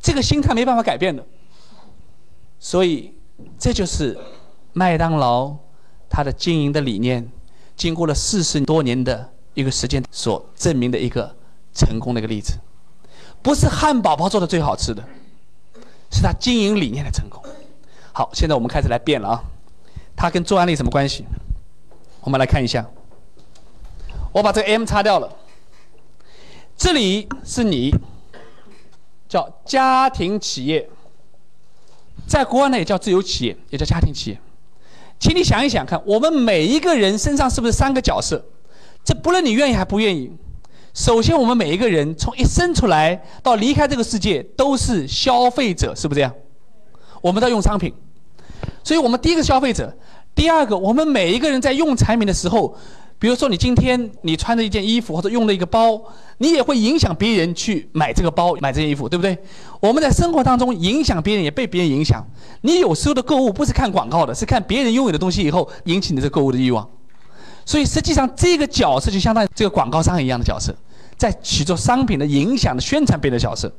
[0.00, 1.24] 这个心态没办法改变的。
[2.64, 3.12] 所以，
[3.58, 4.16] 这就是
[4.72, 5.52] 麦当劳
[6.08, 7.28] 它的经营的理念，
[7.74, 11.34] 经过了四十多年的一个时间所证明的一个
[11.74, 12.56] 成功的一个例子。
[13.42, 15.02] 不是汉堡包做的最好吃的，
[16.12, 17.42] 是它经营理念的成功。
[18.12, 19.42] 好，现在我们开始来变了啊，
[20.14, 21.24] 它跟做案例什么关系？
[22.20, 22.88] 我们来看一下。
[24.30, 25.36] 我把这个 M 擦掉了，
[26.76, 27.92] 这里是你，
[29.28, 30.88] 叫家庭企业。
[32.32, 34.40] 在国外呢，也叫自由企业，也叫家庭企业。
[35.20, 38.42] 请你想一想看，我们每一个人身上是不是三个角色？
[39.04, 40.32] 这不论你愿意还不愿意。
[40.94, 46.34] 首先，我们每一个人从一生出来到离开这个世界，都是消费者，是不是这样？
[47.20, 47.92] 我们在用商品，
[48.82, 49.94] 所以我们第一个消费者。
[50.34, 52.74] 第二个，我们每一个人在用产品的时候。
[53.22, 56.02] 比如说，你今天你穿着一件衣服或者用了一个包，
[56.38, 59.38] 你也会影响别人去买这个包、买这件衣服，对不对？
[59.78, 62.26] 我们在生活当中影响别人，也被别人影响。
[62.62, 66.84] 你有时候的购物不是看广告的，是看别人拥有的东西以后引起你这购物的欲望。
[67.64, 70.74] 所以实际上这个角色就相当于这个广告商一样的角色，
[71.16, 73.72] 在起着商品的影响的宣传别人的角色。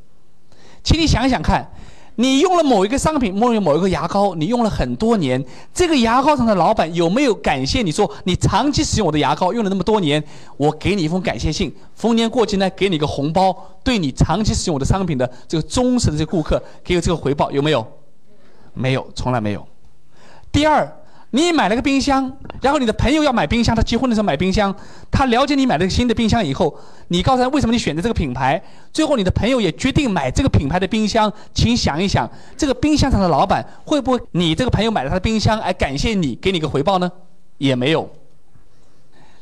[0.86, 1.70] 请你想想看。
[2.16, 5.44] 你用了某一个商品，某某一个牙膏，你用了很多年，
[5.74, 10.24] 这个牙膏厂的老板有没有感谢你说你长期使用我的牙膏，用了那么多年，
[10.58, 17.86] 我给你一封感谢信，逢年过节呢给你个红包，对你长期使用我的商品的这个忠实的这个顾客给予这个回报有没有？
[18.74, 19.68] 没有，从来没有。
[20.52, 20.92] 第二。
[21.36, 22.32] 你买了个冰箱，
[22.62, 24.74] 然后你的朋友要买冰箱，他结婚的时候买冰箱，
[25.10, 26.78] 他了解你买了个新的冰箱以后，
[27.08, 28.62] 你告诉他为什么你选择这个品牌，
[28.92, 37.12] 最后你的朋友也决定买这个品牌的冰箱，请想一想，这个冰箱厂的老板会不会你这个朋友买了他的冰箱，来感谢你，给你个回报呢？
[37.58, 38.08] 也没有。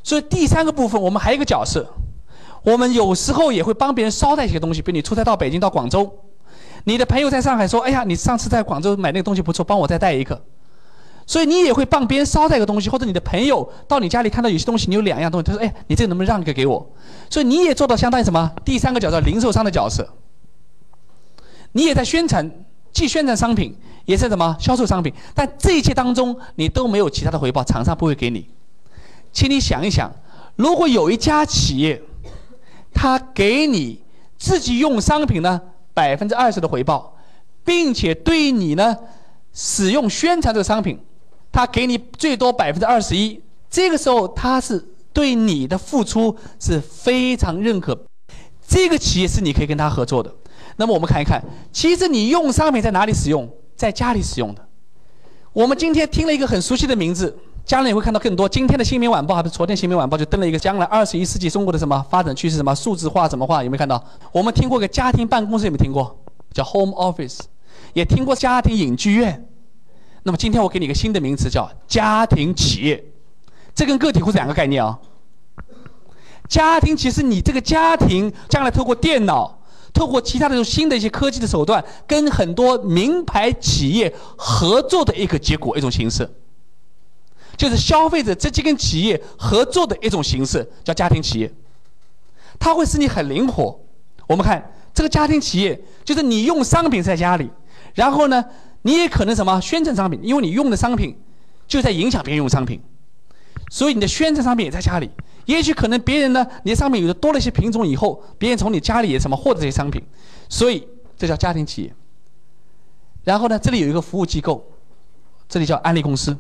[0.02, 1.86] 所以第三个部分，我们还有一个角色，
[2.64, 6.10] 我们有时候也会帮别人捎带一些东西，比如你出差到北京到广州，
[6.86, 10.42] 你的朋友在上海说，哎呀，你上次在广州买那个东西不错，帮我再带一个。
[11.26, 16.86] 所以你也会帮别人捎带个东西，或者你的朋友到你家里看到有些东西，你有两样东西，他说：“哎，你这个能不能让一个给我？”
[17.30, 18.52] 所以你也做到相当于什么？
[18.66, 20.08] 第三个角色，零售商的角色。
[21.72, 22.52] 你也在宣传，
[22.92, 23.74] 既宣传商品，
[24.06, 25.14] 也是什么销售商品。
[25.34, 28.50] 但这一切当中，你都没有其他的回报，厂商不会给你。
[29.32, 30.12] 请你想一想，
[30.58, 32.02] 如果有一家企业，
[32.94, 34.02] 他给你
[34.38, 35.62] 自己用商品呢
[35.94, 37.16] 百分之二十的回报，
[37.64, 38.98] 并且对你呢
[39.54, 41.00] 使用宣传这个商品。
[41.52, 47.98] 他给你最多百分之二十一，这个时候他是对你的付出是非常认可，
[48.68, 50.34] 这个企业是你可以跟他合作的。
[50.78, 51.42] 那么我们看一看，
[51.72, 53.48] 其实你用商品在哪里使用？
[53.76, 54.66] 在家里使用的。
[55.54, 57.36] 我们今天听了一个很熟悉的名字，
[57.66, 58.48] 将来你会看到更多。
[58.48, 62.56] 今天的新民晚报还不是昨天新民晚报就登了一个将来二十一世纪中国的什么发展趋势？
[62.56, 63.28] 什么数字化？
[63.28, 63.64] 怎么化？
[63.64, 64.02] 有没有看到？
[64.32, 66.18] 我们听过个家庭办公室，有没有听过？
[66.54, 67.40] 叫 home office，
[67.94, 69.46] 也听过家庭影剧院。
[70.24, 73.04] 那么今天我给你一个新的名词，叫家庭企业，
[73.74, 75.00] 这跟个体户是两个概念啊。
[76.48, 79.60] 家庭其实你这个家庭将来透过电脑，
[79.94, 86.30] 透过其他的新的一些科技的手段，跟很多名牌企业合作的一个结果，一种形式，
[87.58, 91.52] 就是消费者直接跟企业合作的一种形式，叫家庭企业。
[92.60, 93.80] 它会使你很灵活。
[94.28, 97.50] 我们看这个家庭企业，就是你用商品在家里，
[97.96, 98.46] 然后呢？
[98.84, 101.16] 你也可能什么宣传商品，因为你用的商品
[101.68, 102.82] 就在影响别人用商品，
[103.70, 105.10] 所以你的宣传商品也在家里。
[105.46, 110.02] 也许可能别人呢，你的商品有的多了一些品种以后，别人从你家里也什么获得这些商品，
[110.50, 111.94] 所以这叫家庭企业。
[113.24, 114.66] 然后呢，这里有一个服务机构，
[115.50, 116.38] 这里叫安利公司，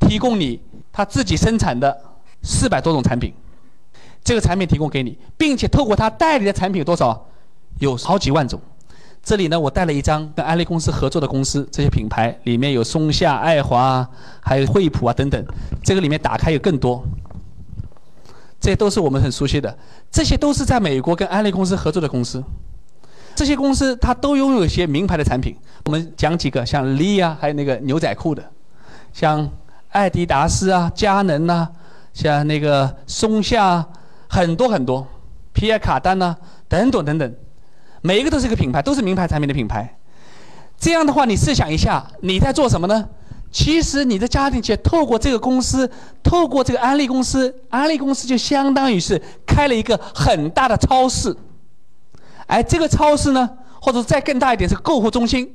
[0.00, 0.60] 提供你
[0.92, 1.96] 他自己生产的
[2.42, 3.32] 四百多种产品，
[4.22, 7.26] 这个产品提供给你，并且透过他代理的产品有多少？
[7.78, 8.60] 有好几万种。
[9.28, 14.08] 这里呢，我带了一张跟安利公司合作的公司，这些品牌里面有松下、爱华，
[14.40, 15.44] 还有惠普啊等等。
[15.84, 17.04] 这个里面打开有更多，
[18.58, 19.76] 这都是我们很熟悉的，
[20.10, 22.42] 这些都是在美国跟安利公司合作的公司。
[23.34, 25.54] 这些公司它都拥有一些名牌的产品。
[25.84, 28.42] 我们讲几个，像 Lee 啊，还有那个牛仔裤的，
[29.12, 29.46] 像
[29.90, 31.68] 艾迪达斯啊、佳能呐，
[32.14, 33.86] 像那个松下，
[34.26, 35.06] 很多很多，
[35.52, 36.34] 皮尔卡丹呐，
[36.66, 37.34] 等等等等。
[38.02, 39.96] 每一个都是一个品牌，都是名牌产品的品牌。
[40.78, 43.08] 这样的话，你试想一下，你在做什么呢？
[43.50, 45.90] 其实你的家庭企业透过这个公司，
[46.22, 51.34] 透过这个安利公司，安利公司就相当于是开了一个很大的超市。
[52.46, 53.48] 而这个超市呢，
[53.80, 55.50] 或者再更大一点是购物中心，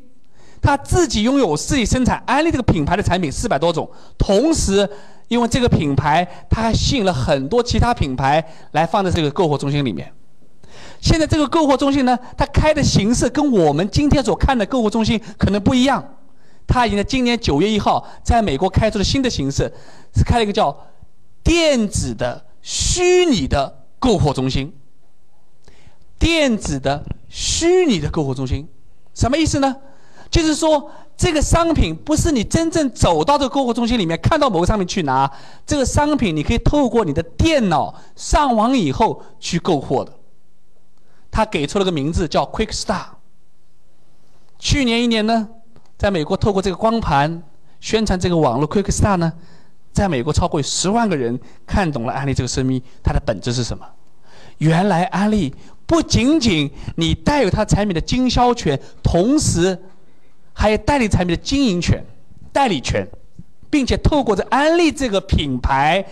[0.60, 3.88] 它自己拥有自己生产安利这个品牌的产品四百多种，
[4.18, 4.89] 同时
[5.28, 10.12] 因为这个品牌，它还吸引了很多其他品牌来放在这个购物中心里面。
[11.04, 16.01] 现在这个购货中心呢，它开的形式跟我们今天所看的购物中心可能不一样。
[16.66, 19.70] 它已经在今年九月一号在美国开出了新的形式，
[20.16, 20.74] 是开了一个叫
[21.43, 24.74] 电子的虚拟的购货中心。
[26.18, 28.66] 电子的虚拟的购货中心，
[29.14, 29.76] 什么意思呢？
[30.32, 35.30] 就是说这个商品不是你真正走到这个购物中心里面看到某个商品去拿，
[35.66, 40.14] 这个商品你可以透过你的电脑上网以后去购货的。
[41.34, 43.06] 他给出了个名字叫 QuickStar。
[44.60, 45.50] 去年一年呢，
[45.98, 47.42] 在美国透过这个光盘
[47.80, 49.34] 宣传这个网络 QuickStar 呢，
[49.92, 53.84] 在美国超过十万个人看懂了安利这个生意，它的本质是什么？
[54.60, 55.52] 原来安利
[55.88, 59.82] 不仅仅你带有它产品的经销权，同时
[60.54, 62.06] 还有代理产品的经营权、
[62.52, 63.08] 代理权，
[63.72, 66.06] 并且透过这安利这个品牌。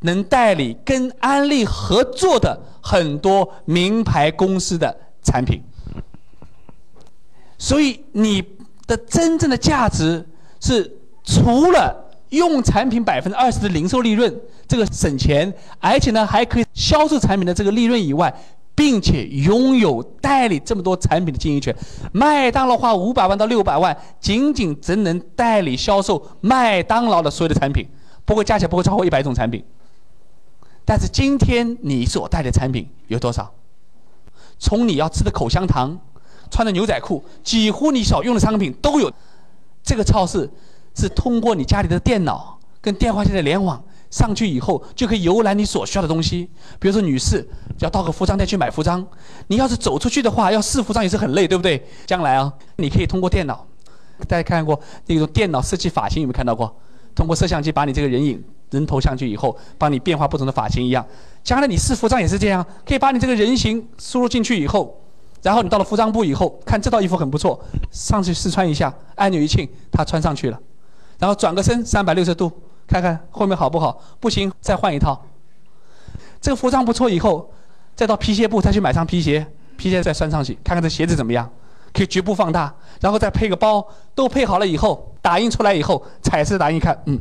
[0.00, 5.60] 能代理跟安利合作的很多名牌公司的产品，
[7.58, 8.42] 所以你
[8.86, 10.24] 的真正的价值
[10.60, 14.34] 是除了用产品百分之二十的零售利润
[14.66, 18.32] 这个省钱，而且呢还可以销售产品的这个利润以外，
[18.74, 21.74] 并且拥有代理这么多产品的经营权。
[22.12, 27.86] 麦当劳花五百万到六百万，仅仅只能代理销售麦当劳的所有的产品，
[28.24, 29.64] 不过加起来不会超过一百种产品。
[30.88, 33.52] 但是今天你所带的产品有多少？
[34.58, 36.00] 从你要吃的口香糖，
[36.50, 39.12] 穿的牛仔裤，几乎你所用的商品都有。
[39.82, 40.50] 这个超市
[40.94, 46.48] 是通过你家里的电脑跟电话线的联网上去以后，就可以游览你所需要的东西。
[46.78, 47.46] 比如说女士
[47.80, 49.06] 要到个服装店去买服装，
[49.48, 51.86] 你要是走出去的话，要试服装也是很累，对不对？
[52.06, 53.66] 将来啊，你可以通过电脑，
[54.26, 56.74] 大家看过那种电脑设计发型有没有看到过？
[57.14, 58.42] 通过摄像机把你这个人影。
[58.70, 61.04] 人头上去以后，帮你变化不同的发型一样。
[61.42, 65.00] 将来你试服装也是这样，可以把你这个人形输入进去以后，
[65.42, 67.58] 然后你到了服装部以后，看这套衣服很不错，
[67.90, 70.60] 上去试穿一下，按钮一揿，它穿上去了。
[71.18, 72.52] 然后转个身三百六十度，
[72.86, 74.00] 看看后面好不好？
[74.20, 75.20] 不行，再换一套。
[76.40, 77.52] 这个服装不错以后，
[77.96, 79.44] 再到皮鞋部再去买双皮鞋，
[79.76, 81.50] 皮鞋再穿上去，看看这鞋子怎么样，
[81.92, 87.18] 可以局部放大，然后再配个包，都配好了以后，打印出来以后，彩色打印看，嗯，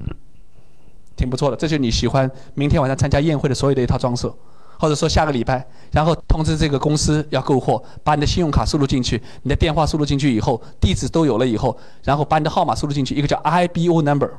[1.17, 4.31] 挺不错的，这就是你喜欢明天晚上参加宴会的所有的一套装饰。
[4.79, 14.29] 或者说下个礼拜，然后通知这个公司要购货，把你的信用卡输入进去，你的电话输入进去以后，地址都有了以后，然后把你的号码输入进去，一个叫 IBO number，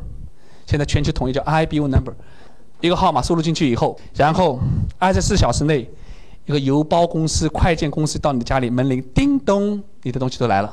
[0.65, 2.15] 现在全球统一叫 IBO number，
[2.81, 4.61] 一个号码输入进去以后，然后
[4.97, 5.91] 二十四小时内，
[6.47, 10.73] 一个邮包公司、快件公司到你的家里门铃，叮咚，你的东西都来了。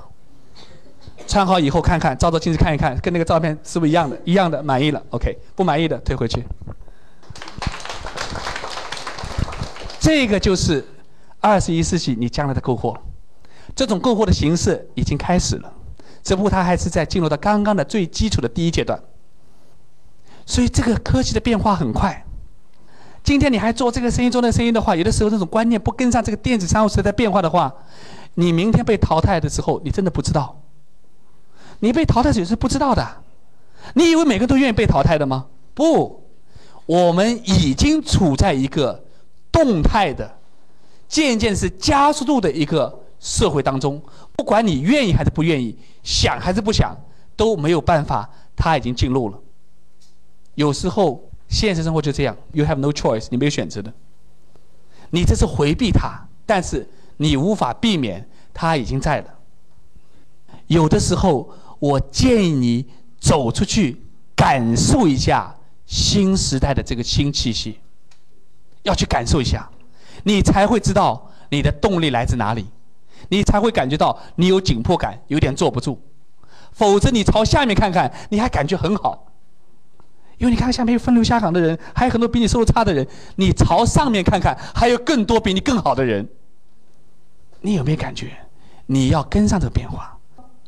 [1.27, 4.19] 穿好以后看看，照照镜子看一看，跟那个照片是不是一样的？
[4.25, 6.43] 一样的，满意了，OK，不满意的退回去。
[9.99, 10.85] 这个就是
[11.41, 12.95] 二十一世纪你将来的购货，
[13.75, 15.73] 这种购货的形式已经开始了，
[16.23, 18.99] 只不过它还是在进入到刚刚的最基础的第一阶段。
[20.45, 22.23] 所以这个科技的变化很快。
[23.23, 27.73] 今天你还做这个生意做那个生意的话，有的时候这种观念不跟上这个电子商务时代变化的话，
[28.35, 30.61] 你明天被淘汰的时候，你真的不知道。
[31.79, 33.23] 你被淘汰谁是不知道的。
[33.93, 35.47] 你以为每个都愿意被淘汰的吗？
[35.73, 36.23] 不，
[36.85, 39.03] 我们已经处在一个。
[39.55, 40.37] 动态的，
[41.07, 44.03] 渐渐是加速度的一个社会当中，
[44.33, 46.93] 不管你愿意还是不愿意，想还是不想，
[47.37, 49.39] 都没有办法，它已经进入了。
[50.55, 53.93] 有时候现实生活就这样，you have no choice，你没有选择的。
[55.09, 59.33] 你这是回避它，但是你无法避免，它已经在了。
[60.67, 61.49] 有的时候，
[61.85, 62.85] 我建议你
[63.19, 64.01] 走出去，
[64.35, 65.55] 感受一下
[65.85, 67.79] 新时代的这个新气息。
[68.81, 69.69] 要去感受一下，
[70.23, 72.65] 你才会知道你的动力来自哪里，
[73.29, 76.01] 你才会感觉到你有紧迫感，有点坐不住。
[76.71, 79.31] 否则你朝下面看看，你还感觉很好，
[80.37, 83.07] 因为你看下面有分流下岗的人，还有很多比你收入差的人。
[83.35, 86.27] 你朝上面看看，还有更多比你更好的人。
[87.61, 88.31] 你有没有感觉？
[88.87, 90.14] 你要跟上这个变化。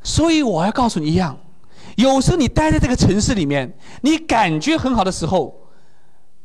[0.08, 1.38] 所以我要告诉你一样，
[1.98, 5.54] 有时候你待在这个城市里面，你感觉很好的时候，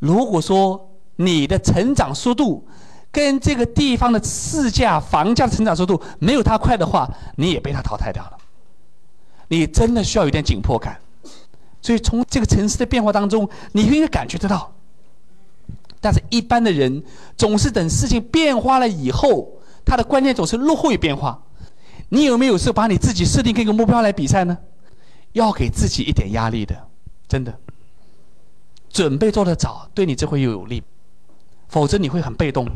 [0.01, 0.89] 如果说。
[1.17, 2.67] 你的成长速度
[3.13, 8.39] 跟这个地方的市价、房价的成长速度没有它快的话，你也被它淘汰掉了。
[9.49, 10.99] 你真的需要有点紧迫感。
[11.83, 14.73] 所以从这个城市的变化当中，你应该感觉得到。
[16.01, 17.05] 但是，一般的人
[17.37, 19.47] 总是等事情变化了以后，
[19.85, 21.41] 他的观念总是落后于变化。
[22.13, 24.59] 你有没有是把你自己设定跟一个目标来比赛呢？
[25.33, 26.77] 要给自己一点压力的，
[27.27, 27.59] 真的。
[28.91, 30.83] 准备做得早，对你这会又有利。
[31.69, 32.69] 否则你会很被动。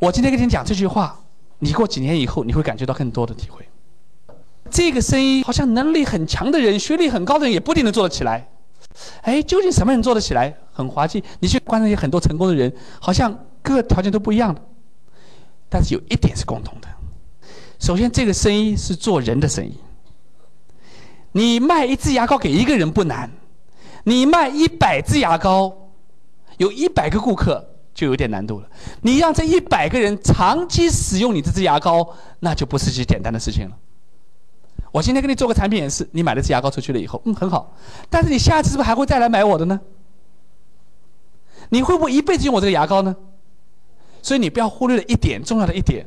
[0.00, 1.18] 我今天跟你讲这句话，
[1.58, 3.68] 你过几年以后你会感觉到更多的体会。
[4.70, 8.48] 这个生意好像能力很强的人、学历很高的人也不一定能做得起来。
[9.22, 10.56] 哎，究竟什么人做得起来？
[10.72, 11.24] 很滑稽。
[11.40, 14.62] 你去观察一些很多成功的人，好像各个条件都不一样的。
[15.68, 16.86] 但是有一点是共同的：
[17.78, 19.78] 首先，这个生意是做人的生意。
[21.32, 23.30] 你卖一支牙膏给一个人不难，
[24.04, 25.72] 你卖一百支牙膏，
[26.56, 27.64] 有一百个顾客。
[27.94, 28.68] 就有点难度了。
[29.02, 32.08] 你让这一百个人长期使用你这支牙膏，
[32.38, 33.76] 那就不是件简单的事情了。
[34.92, 37.74] 我今天给你做个产品演示，你买了支牙膏出去了以后，嗯，很好。
[38.08, 39.80] 但是你下次是不是还会再来买我的呢？
[41.70, 43.16] 你会不会一辈子用我这个牙膏呢？
[44.22, 46.06] 所以你不要忽略了一点重要的一点，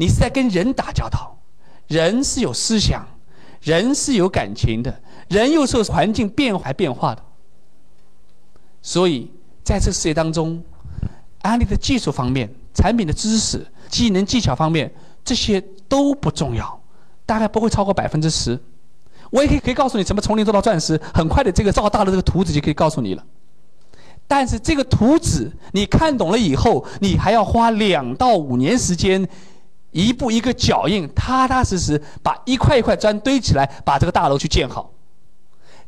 [0.00, 1.38] 你是在跟人打交道，
[1.86, 3.06] 人是有思想，
[3.60, 7.22] 人是有感情的，人又受环境变化变化的。
[8.80, 9.30] 所以
[9.62, 10.62] 在这个世界当中。
[11.42, 14.92] 安利的技术方面、产品的知识、技能技巧方面，
[15.24, 16.78] 这些都不重要，
[17.24, 18.60] 大概不会超过百分之十。
[19.30, 23.24] 我也可以可以告诉你怎么从零做到钻石，很快的这个造大的这个图纸就可以告诉你了。
[24.28, 29.26] 但是这个图纸你看懂了以后，你还要花两到五年时间，
[29.92, 34.92] 一步一个脚印，踏踏实实把一块一块砖堆起来，把这个大楼去建好。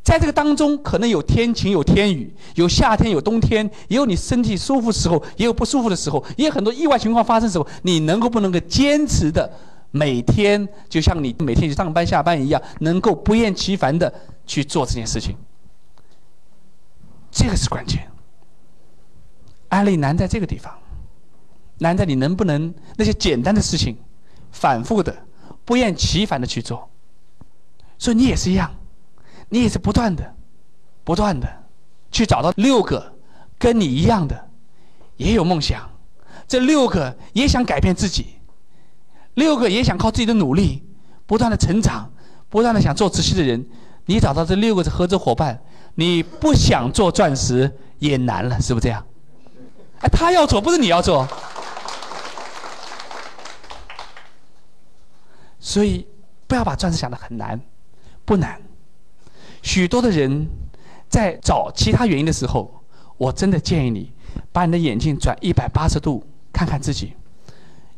[0.02, 7.64] 在这个当中，可能有天晴，有天雨，有夏天，有冬天，也有你身体舒服时候，也有不舒服的时候，也有很多意外情况发生的时候。
[7.82, 9.48] 你能够不能够坚持的
[9.92, 14.12] 每天，就像你每天去上班下班一样，能够不厌其烦的
[14.44, 15.36] 去做这件事情，
[17.30, 18.10] 这个是关键。
[19.68, 20.76] 安利难在这个地方，
[21.82, 23.96] 难在你能不能那些简单的事情，
[24.50, 25.14] 反复的、
[25.64, 26.88] 不厌其烦的去做。
[27.98, 28.70] 所以你也是一样。
[29.54, 30.34] 你也是不断的、
[31.04, 31.46] 不断的
[32.10, 33.14] 去找到六个
[33.58, 34.48] 跟你一样的，
[35.18, 35.90] 也有梦想，
[36.48, 38.28] 这六个也想改变自己，
[39.34, 40.82] 六个也想靠自己的努力
[41.26, 42.10] 不断的成长，
[42.48, 43.62] 不断的想做仔细的人，
[44.06, 45.62] 你找到这六个合作伙伴，
[45.96, 49.04] 你不想做钻石也难了，是不是这样？
[50.00, 51.28] 哎，他要做，不是你要做。
[55.64, 56.04] 所以
[56.48, 57.58] 不要把钻石想得很难，
[58.24, 58.60] 不难。
[59.62, 60.48] 许多的人
[61.08, 62.82] 在找其他原因的时候，
[63.16, 64.12] 我真的建议你
[64.50, 67.12] 把你的眼睛转一百八十度看看自己。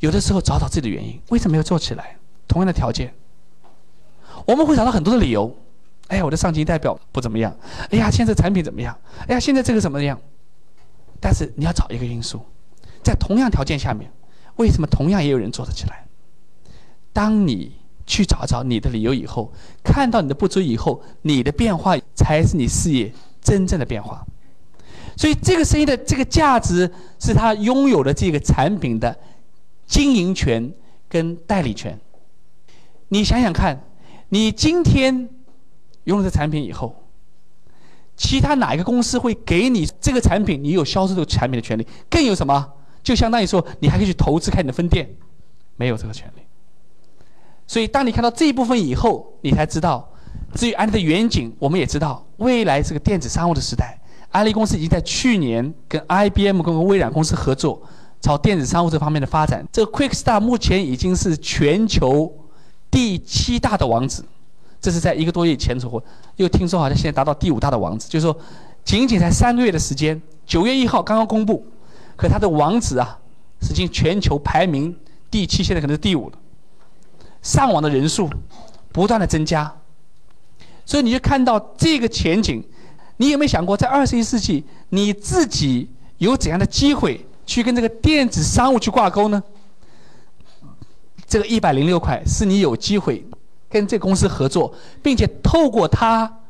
[0.01, 2.19] 有的时候找找自己的原因，为什么没有做起来？
[2.47, 3.15] 同样的条件，
[4.45, 5.57] 我们会找到很多的理由。
[6.09, 7.57] 哎呀，我的上级代表不怎么样。
[7.91, 8.95] 哎呀，现在产品怎么样？
[9.27, 10.21] 哎呀，现在这个怎么样？
[11.19, 12.45] 但是你要找一个因素，
[13.03, 14.13] 在同样条件下面，
[14.57, 16.04] 为什么同样也有人做得起来？
[17.15, 17.73] 当你
[18.05, 19.51] 去找找你的理由以后，
[19.83, 23.11] 看到你的不足以后，你的变化才是你事业
[23.41, 24.23] 真正的变化。
[25.17, 29.17] 所以，这个生意的这个价值是他拥有的这个产品的
[29.87, 30.71] 经营权
[31.09, 31.99] 跟代理权。
[33.09, 33.81] 你想想看，
[34.31, 35.29] 你今天
[36.03, 37.05] 用了这产品以后，
[38.17, 40.63] 其他哪一个公司会给你这个产品？
[40.63, 41.87] 你有销售这个产品的权利？
[42.11, 42.73] 更有什么？
[43.03, 45.09] 就相当于说，你还可以去投资开你的分店，
[45.77, 46.43] 没有这个权利。
[47.67, 50.07] 所以，当你看到这一部分以后，你才知道，
[50.55, 53.99] 至于安利的远景，我们也知道，未来是个电子商务的时代。
[54.31, 57.81] 安利公司已经在去年跟 IBM 跟微软公司合作，
[58.21, 59.65] 朝电子商务这方面的发展。
[59.73, 62.31] 这个 QuickStar 目前已经是全球
[62.91, 64.23] 第七大的网址，
[64.81, 66.03] 这是在一个多月以前出
[66.37, 68.37] 又听说好像现在达到第五大的网址，就是说，
[68.85, 71.65] 仅仅才三个月的时间，九月一号刚刚公布，
[72.17, 73.17] 可它的网址啊，
[73.61, 74.95] 已经全球排名
[75.31, 76.39] 第七，现在可能是第五了。
[77.45, 78.29] 上网的人数
[78.91, 79.73] 不断的增加，
[80.85, 82.67] 所以你就看到这个前景。
[83.19, 85.89] 你有没有想过，在二十一世纪，你自己
[86.19, 89.41] 有怎样的机会去跟这个电子商务去挂钩呢？
[91.27, 93.25] 这个一百零六块是你有机会
[93.69, 96.41] 跟这公司合作，并且透过它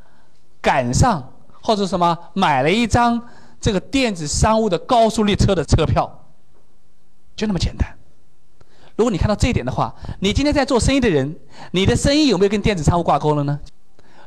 [0.62, 3.20] 赶上或者什么买了一张
[3.61, 6.24] 这个电子商务的高速列车的车票，
[7.36, 7.95] 就那么简单。
[8.97, 11.34] 如果你看到这一点的话，你今天在做生意的人，
[11.72, 13.59] 你的生意有没有跟电子商务挂钩了呢？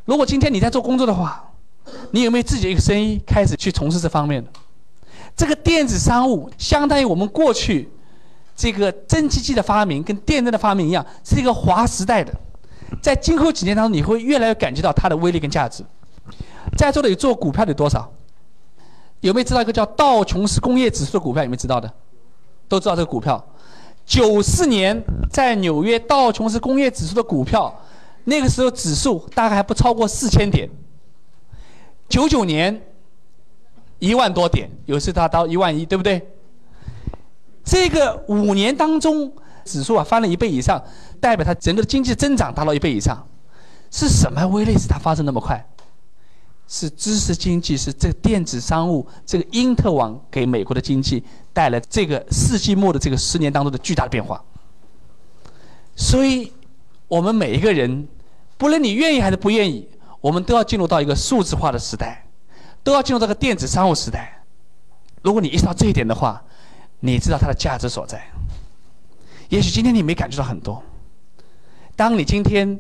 [0.06, 1.52] 如果今天你在做工作的话，
[2.12, 4.50] 你有没有自己一个生意开始去从事这方面的？
[5.36, 7.90] 这个电子商务相当于我们过去
[8.56, 12.34] 这个蒸汽机的发明跟电灯的发明一样，是一个划时代的。
[13.02, 15.84] 在今后几年当中，你会越来越感觉到它的威力跟价值。
[16.78, 18.12] 在座的有做股票的多少？
[19.22, 21.44] 有没有知道一个叫道琼斯工业指数的股票？
[21.44, 21.92] 有没有知道的？
[22.68, 23.44] 都知道这个股票。
[24.08, 27.82] 九四年在纽约道琼斯工业指数的股票，
[28.24, 30.68] 那个时候指数大概还不超过四千点。
[32.08, 32.82] 九九年
[34.00, 36.26] 一万多点，有时达到一万一，对不对？
[37.66, 39.30] 这个五年当中，
[39.66, 40.82] 指数啊翻了一倍以上，
[41.20, 43.28] 代表它整个经济增长达到一倍以上。
[43.92, 45.66] 是什么威力使它发生那么快？
[46.68, 51.24] 是知识经济，是这个电子商务，这个因特网给美国的经济。
[51.54, 54.40] 带来这个世纪末的这个十年当中的巨大的变化，
[55.96, 56.54] 所以，
[57.08, 58.08] 我们每一个人，
[58.60, 59.90] 不论你愿意还是不愿意，
[60.22, 62.24] 我们都要进入到一个数字化的时代，
[62.84, 64.44] 都要进入这个电子商务时代。
[65.24, 66.40] 如果你意识到这一点的话，
[67.00, 68.24] 你知道它的价值所在。
[69.50, 70.84] 也许今天你没感觉到很多，
[71.96, 72.80] 当你今天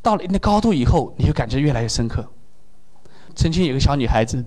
[0.00, 2.26] 到了一定的高度以后，你会感觉越来越深刻。
[3.34, 4.44] 曾经有个小女孩子，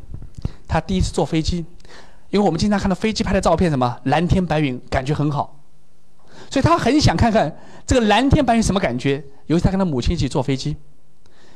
[0.68, 1.66] 她第一次坐飞机。
[2.30, 5.62] 因为我们经常看到飞机拍的照片，什么蓝天白云，感觉很好，
[6.50, 9.24] 所以她很想看看这个蓝天白云什么感觉。
[9.46, 10.76] 尤其她跟她母亲一起坐飞机，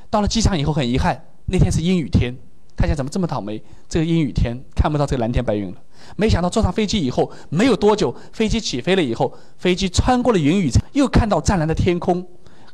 [0.09, 2.33] 到了机场以后很遗憾，那天是阴雨天，
[2.77, 5.77] 她想怎么这么倒霉，这个阴雨天看不到这个蓝天白云了。
[6.15, 12.25] 没想到坐上飞机以后没有多久，飞机起飞了以后，飞机穿过了云雨，又看到湛蓝的天空，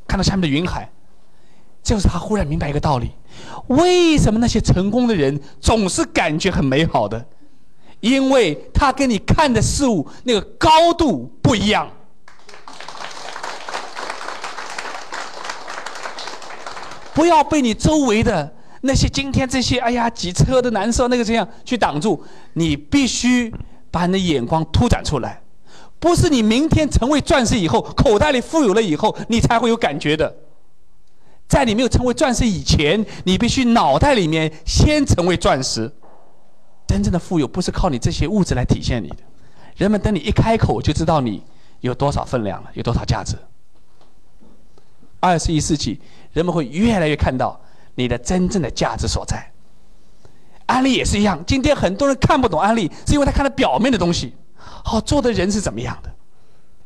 [0.07, 0.87] 看到下面的云海。
[1.87, 3.11] 就是他忽然明白一个道理：
[3.67, 7.25] 为什么那些成功的人总是感觉很美好的？
[8.01, 11.89] 因为他跟你看的事物那个高度不一样，
[17.13, 22.21] 不要被你周围的那些今天这些哎呀挤车的难受那个这样去挡住，
[22.51, 23.53] 你必须
[23.89, 25.41] 把你的眼光突展出来，
[25.99, 30.35] 不是你明天成为钻石以后，口袋里富有了以后，你才会有感觉的，
[31.47, 35.91] 在你没有成为钻石以前，你必须脑袋里面先成为钻石。
[36.85, 39.17] 真正的富有不是靠你这些物质来体现你的，
[39.75, 41.43] 人们等你一开口就知道你
[41.81, 43.35] 有多少分量了，有多少价值。
[45.19, 45.99] 二十一世纪，
[46.31, 47.59] 人们会越来越看到
[47.95, 49.51] 你的真正的价值所在。
[50.65, 56.13] 安利也是一样，今天很多人看不懂安利，是因为他看了表面的东西，好做的人是怎么样的。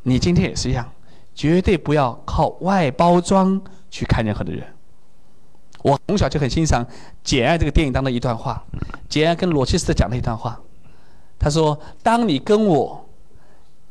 [0.04, 0.90] 你今天也是一样，
[1.36, 4.66] 绝对不要靠外包装去看任何的人。
[5.84, 6.86] 我从小就很欣赏
[7.24, 8.64] 《简爱》这个电影当中一段话，
[9.10, 10.60] 简爱跟罗切斯特讲的一段话，
[11.40, 13.10] 他说：“当你跟我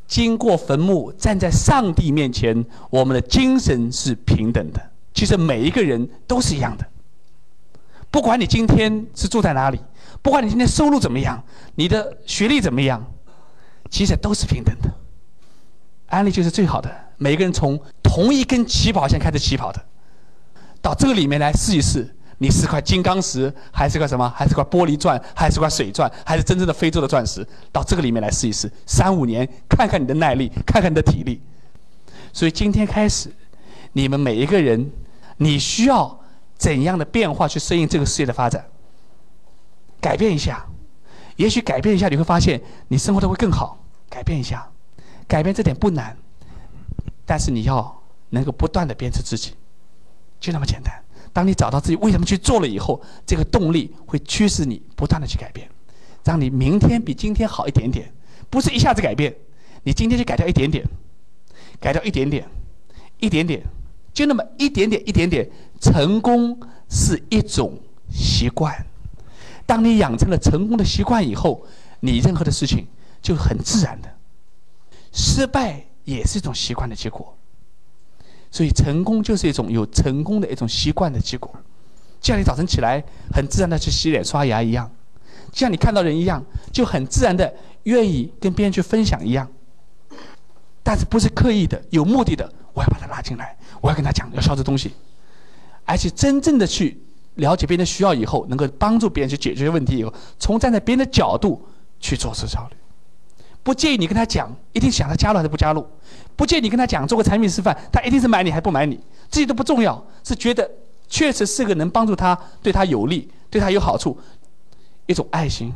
[0.07, 4.81] 经过坟墓，站在上帝面前，我们的精神是平等的。
[5.13, 6.87] 其实每一个人都是一样的，
[8.09, 9.81] 不管你今天是住在哪里，
[10.23, 11.43] 不管你今天收入怎么样，
[11.75, 13.05] 你的学历怎么样，
[13.91, 14.89] 其实都是平等的。
[16.07, 19.85] 安利就是最好的，每个人从同一根起跑线开始起跑的。”
[20.83, 24.29] 到这个里面来试一试，你是块金刚石，还是块什么？
[24.35, 27.47] 还是块玻璃钻，还是块水钻，还是真正的非洲的钻石？
[27.71, 31.41] 到这个里面来试一试，三五年，看看你的耐力，看看你的体力。
[32.33, 33.31] 所以今天开始，
[33.93, 34.91] 你们每一个人，
[35.37, 36.21] 你需要
[36.57, 38.65] 怎样的变化去适应这个世界的发展？
[40.01, 40.65] 改变一下，
[41.37, 43.79] 也许改变一下，你会发现你生活的会更好。
[44.09, 44.67] 改变一下，
[45.29, 46.17] 改变这点不难，
[47.27, 49.55] 但是你要能够不断的鞭策自己。
[50.41, 50.93] 就那么简单。
[51.33, 55.69] 当你找到自己为什么去做了以后，这个动力会驱使你不断的去改变，
[56.25, 58.13] 让你明天比今天好一点点。
[58.49, 59.33] 不是一下子改变，
[59.85, 60.85] 你今天就改掉一点点，
[61.79, 62.49] 改掉一点点，
[63.21, 63.63] 一点点，
[64.13, 65.49] 就那么一点点，一点点。
[65.81, 67.79] 成功是一种
[68.11, 68.75] 习惯。
[69.65, 71.65] 当你养成了成功的习惯以后，
[72.01, 72.87] 你任何的事情
[73.23, 74.13] 就很自然的。
[75.13, 77.37] 失败也是一种习惯的结果。
[78.51, 81.51] 所以，成功就是一种有成功的一种习惯的结果，
[82.21, 84.91] 就像你早晨起来很自然的去洗脸刷牙一样，
[85.53, 87.53] 就像你看到人一样，就很自然的
[87.85, 89.49] 愿意跟别人去分享一样。
[90.83, 94.91] 但是不是刻意的、有目的的，我要把他拉进来，我要跟他讲要销这东西，
[95.85, 96.99] 而且真正的去
[97.37, 101.65] 了解别人的需要以后，能够帮助别人去解决问题以后，从站在别人的角度
[102.01, 102.77] 去做出效率。
[103.63, 105.87] 不介意你跟他讲，一定想他加入还是不加入？
[106.41, 108.99] 不介意你跟他讲做个产品示范，他一定是买你还不买你？
[109.31, 110.71] 这些都不重要，是觉得
[111.07, 114.19] 确实是个能帮助他、对他有利、对他有好处
[115.05, 115.71] 一种爱心。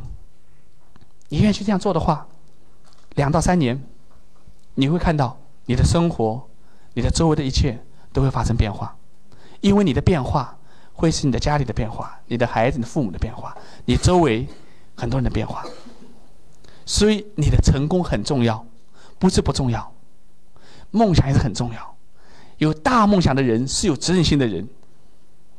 [1.29, 2.25] 你愿意去这样做的话，
[3.13, 3.79] 两到三年，
[4.73, 5.37] 你会看到
[5.67, 6.43] 你的生活、
[6.95, 7.79] 你的周围的一切
[8.11, 8.97] 都会发生变化，
[9.61, 10.57] 因为你的变化
[10.93, 13.55] 会是你的家里的变化、你的孩子、你的父母的变化、
[13.85, 14.47] 你周围
[14.95, 15.63] 很多人的变化。
[16.87, 18.65] 所以你的成功很重要，
[19.19, 19.91] 不是不重要。
[20.95, 21.95] 梦想也是很重要。
[22.57, 24.65] 有大梦想的人是有责任心的人。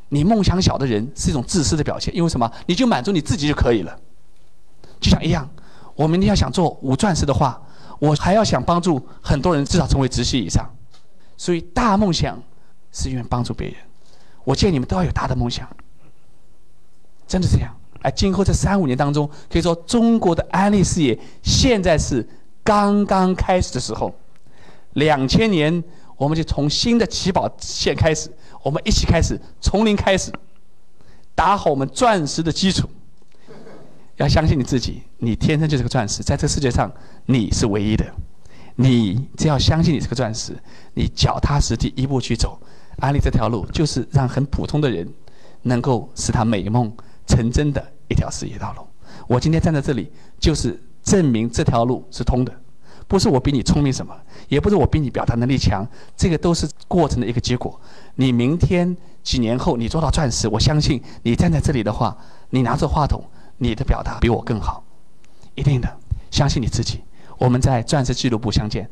[0.08, 2.14] 你梦想小的人是一种自私的表现。
[2.16, 2.50] 因为什么？
[2.64, 3.98] 你就满足你自己就可以了。
[4.98, 5.46] 就像一样，
[5.94, 7.60] 我明天要想做五钻石的话，
[7.98, 10.64] 我还要想帮助很多人至少成为直系以上。
[11.36, 12.42] 所以大梦想
[12.92, 13.76] 是愿意帮助别人。
[14.42, 15.68] 我建议你们都要有大的梦想。
[17.26, 17.76] 真的这样。
[18.00, 22.26] 而今后这三五年当中，可以说中国的安利事业现在是
[22.64, 24.14] 刚刚开始的时候。
[24.96, 25.82] 两千年，
[26.18, 28.30] 我们就从新的起跑线开始，
[28.62, 30.30] 我们一起开始，从零开始，
[31.34, 32.86] 打好我们钻石的基础。
[34.16, 36.92] 要相信你自己，你天生就是个钻石，在这世界上
[37.24, 38.04] 你是唯一的。
[38.74, 40.54] 你只要相信你是个钻石，
[40.94, 42.60] 你脚踏实地一步去走，
[42.98, 45.08] 安利这条路就是让很普通的人
[45.62, 46.92] 能够使他美梦。
[47.26, 48.86] 成真的一条事业道路。
[49.26, 52.52] 我今天站在这里，就是证明这条路是通的。
[53.08, 54.16] 不是我比你聪明什么，
[54.48, 55.86] 也不是我比你表达能力强，
[56.16, 57.80] 这个都是过程的一个结果。
[58.14, 62.16] 你明天几年后你做到钻石，我相信你站在这里的话，
[62.50, 63.22] 你拿着话筒，
[63.58, 64.82] 你的表达比我更好，
[65.54, 65.96] 一定的。
[66.30, 67.02] 相信你自己。
[67.38, 68.88] 我们在钻石俱乐部相见。